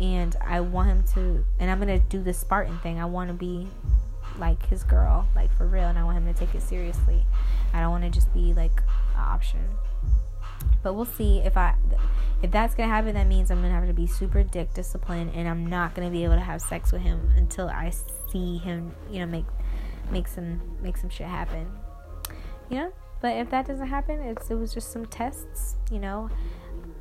and 0.00 0.36
I 0.44 0.60
want 0.60 0.88
him 0.88 1.04
to, 1.14 1.44
and 1.58 1.70
I'm 1.70 1.80
gonna 1.80 1.98
do 1.98 2.22
the 2.22 2.32
Spartan 2.32 2.78
thing. 2.78 3.00
I 3.00 3.04
want 3.04 3.28
to 3.30 3.34
be 3.34 3.68
like 4.38 4.64
his 4.66 4.84
girl, 4.84 5.26
like 5.34 5.52
for 5.56 5.66
real, 5.66 5.84
and 5.84 5.98
I 5.98 6.04
want 6.04 6.18
him 6.18 6.32
to 6.32 6.38
take 6.38 6.54
it 6.54 6.62
seriously. 6.62 7.24
I 7.72 7.80
don't 7.80 7.90
want 7.90 8.04
to 8.04 8.10
just 8.10 8.32
be 8.32 8.52
like 8.52 8.80
an 9.14 9.20
option. 9.20 9.60
But 10.82 10.94
we'll 10.94 11.04
see 11.04 11.38
if 11.40 11.56
I 11.56 11.74
if 12.42 12.50
that's 12.50 12.74
gonna 12.74 12.88
happen. 12.88 13.14
That 13.14 13.26
means 13.26 13.50
I'm 13.50 13.60
gonna 13.60 13.74
have 13.74 13.86
to 13.86 13.94
be 13.94 14.06
super 14.06 14.42
dick 14.42 14.74
disciplined, 14.74 15.32
and 15.34 15.48
I'm 15.48 15.66
not 15.66 15.94
gonna 15.94 16.10
be 16.10 16.24
able 16.24 16.34
to 16.34 16.40
have 16.40 16.60
sex 16.60 16.92
with 16.92 17.02
him 17.02 17.32
until 17.36 17.68
I 17.68 17.92
see 18.30 18.58
him, 18.58 18.94
you 19.10 19.20
know, 19.20 19.26
make 19.26 19.46
make 20.10 20.28
some 20.28 20.60
make 20.80 20.96
some 20.96 21.10
shit 21.10 21.26
happen. 21.26 21.66
You 22.68 22.76
know. 22.78 22.92
But 23.22 23.36
if 23.38 23.48
that 23.50 23.66
doesn't 23.66 23.86
happen, 23.86 24.20
it's 24.20 24.50
it 24.50 24.54
was 24.54 24.74
just 24.74 24.92
some 24.92 25.06
tests. 25.06 25.76
You 25.90 25.98
know. 25.98 26.30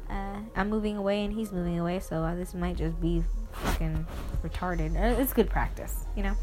Uh, 0.10 0.38
I'm 0.56 0.70
moving 0.70 0.98
away 0.98 1.26
and 1.26 1.34
he's 1.34 1.52
moving 1.52 1.80
away, 1.80 2.00
so 2.00 2.36
this 2.36 2.54
might 2.54 2.78
just 2.78 3.00
be 3.02 3.24
fucking 3.52 4.06
retarded. 4.44 4.96
Uh, 4.96 5.20
it's 5.20 5.34
good 5.34 5.50
practice, 5.50 6.06
you 6.16 6.24
know. 6.24 6.36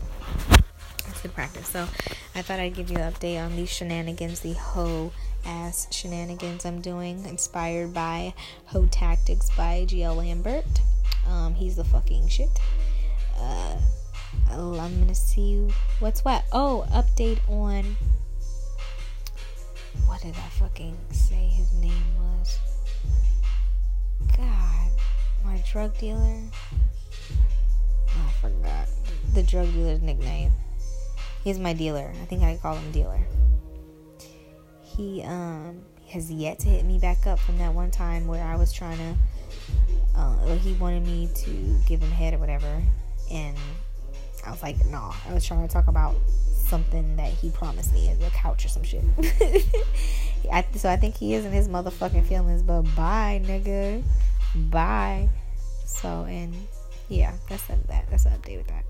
Good 1.23 1.35
practice. 1.35 1.69
So 1.69 1.87
I 2.35 2.43
thought 2.43 2.59
I'd 2.59 2.75
give 2.75 2.91
you 2.91 2.97
an 2.97 3.12
update 3.12 3.43
on 3.43 3.55
these 3.55 3.71
shenanigans, 3.71 4.41
the 4.41 4.55
hoe 4.55 5.12
ass 5.45 5.87
shenanigans 5.91 6.64
I'm 6.64 6.81
doing, 6.81 7.25
inspired 7.26 7.95
by 7.95 8.35
Hoe 8.67 8.88
Tactics 8.91 9.49
by 9.57 9.87
GL 9.88 10.17
Lambert. 10.17 10.64
Um, 11.29 11.55
he's 11.55 11.76
the 11.76 11.85
fucking 11.85 12.29
shit. 12.29 12.61
Uh, 13.38 13.76
I'm 14.50 14.99
gonna 15.00 15.15
see 15.15 15.69
what's 16.00 16.25
what. 16.25 16.45
Oh, 16.52 16.87
update 16.91 17.39
on. 17.49 17.97
What 20.06 20.23
did 20.23 20.35
I 20.35 20.49
fucking 20.58 20.97
say 21.11 21.49
his 21.49 21.73
name 21.75 21.93
was? 22.19 22.58
God, 24.37 24.91
my 25.45 25.63
drug 25.71 25.97
dealer. 25.99 26.41
Oh, 28.08 28.28
I 28.28 28.32
forgot 28.41 28.89
the 29.35 29.43
drug 29.43 29.73
dealer's 29.73 30.02
nickname. 30.02 30.52
He's 31.43 31.59
my 31.59 31.73
dealer. 31.73 32.13
I 32.23 32.25
think 32.26 32.43
I 32.43 32.57
call 32.61 32.76
him 32.76 32.93
dealer. 32.93 33.21
He 34.83 35.23
um 35.23 35.83
has 36.09 36.31
yet 36.31 36.59
to 36.61 36.69
hit 36.69 36.85
me 36.85 36.99
back 36.99 37.26
up 37.26 37.39
from 37.39 37.59
that 37.59 37.73
one 37.73 37.91
time 37.91 38.26
where 38.26 38.45
I 38.45 38.57
was 38.57 38.73
trying 38.73 38.99
to 38.99 39.15
uh, 40.15 40.57
he 40.57 40.75
wanted 40.75 41.07
me 41.07 41.28
to 41.35 41.76
give 41.87 42.00
him 42.00 42.11
head 42.11 42.35
or 42.35 42.39
whatever. 42.39 42.83
And 43.31 43.57
I 44.47 44.50
was 44.50 44.63
like 44.63 44.85
nah 44.87 45.15
I 45.28 45.35
was 45.35 45.45
trying 45.45 45.67
to 45.67 45.73
talk 45.73 45.89
about 45.89 46.15
something 46.55 47.17
that 47.17 47.33
he 47.33 47.50
promised 47.50 47.93
me 47.93 48.09
a 48.09 48.31
couch 48.31 48.65
or 48.65 48.69
some 48.69 48.83
shit. 48.83 49.02
I, 50.52 50.65
so 50.75 50.89
I 50.89 50.97
think 50.97 51.17
he 51.17 51.35
is 51.35 51.45
in 51.45 51.52
his 51.52 51.69
motherfucking 51.69 52.26
feelings 52.26 52.63
but 52.63 52.83
bye 52.95 53.43
nigga. 53.45 54.02
Bye. 54.55 55.28
So 55.87 56.25
and 56.28 56.55
yeah 57.09 57.35
that's 57.49 57.65
that 57.67 58.09
that's 58.11 58.26
an 58.26 58.33
update 58.33 58.59
with 58.59 58.69
that 58.69 58.85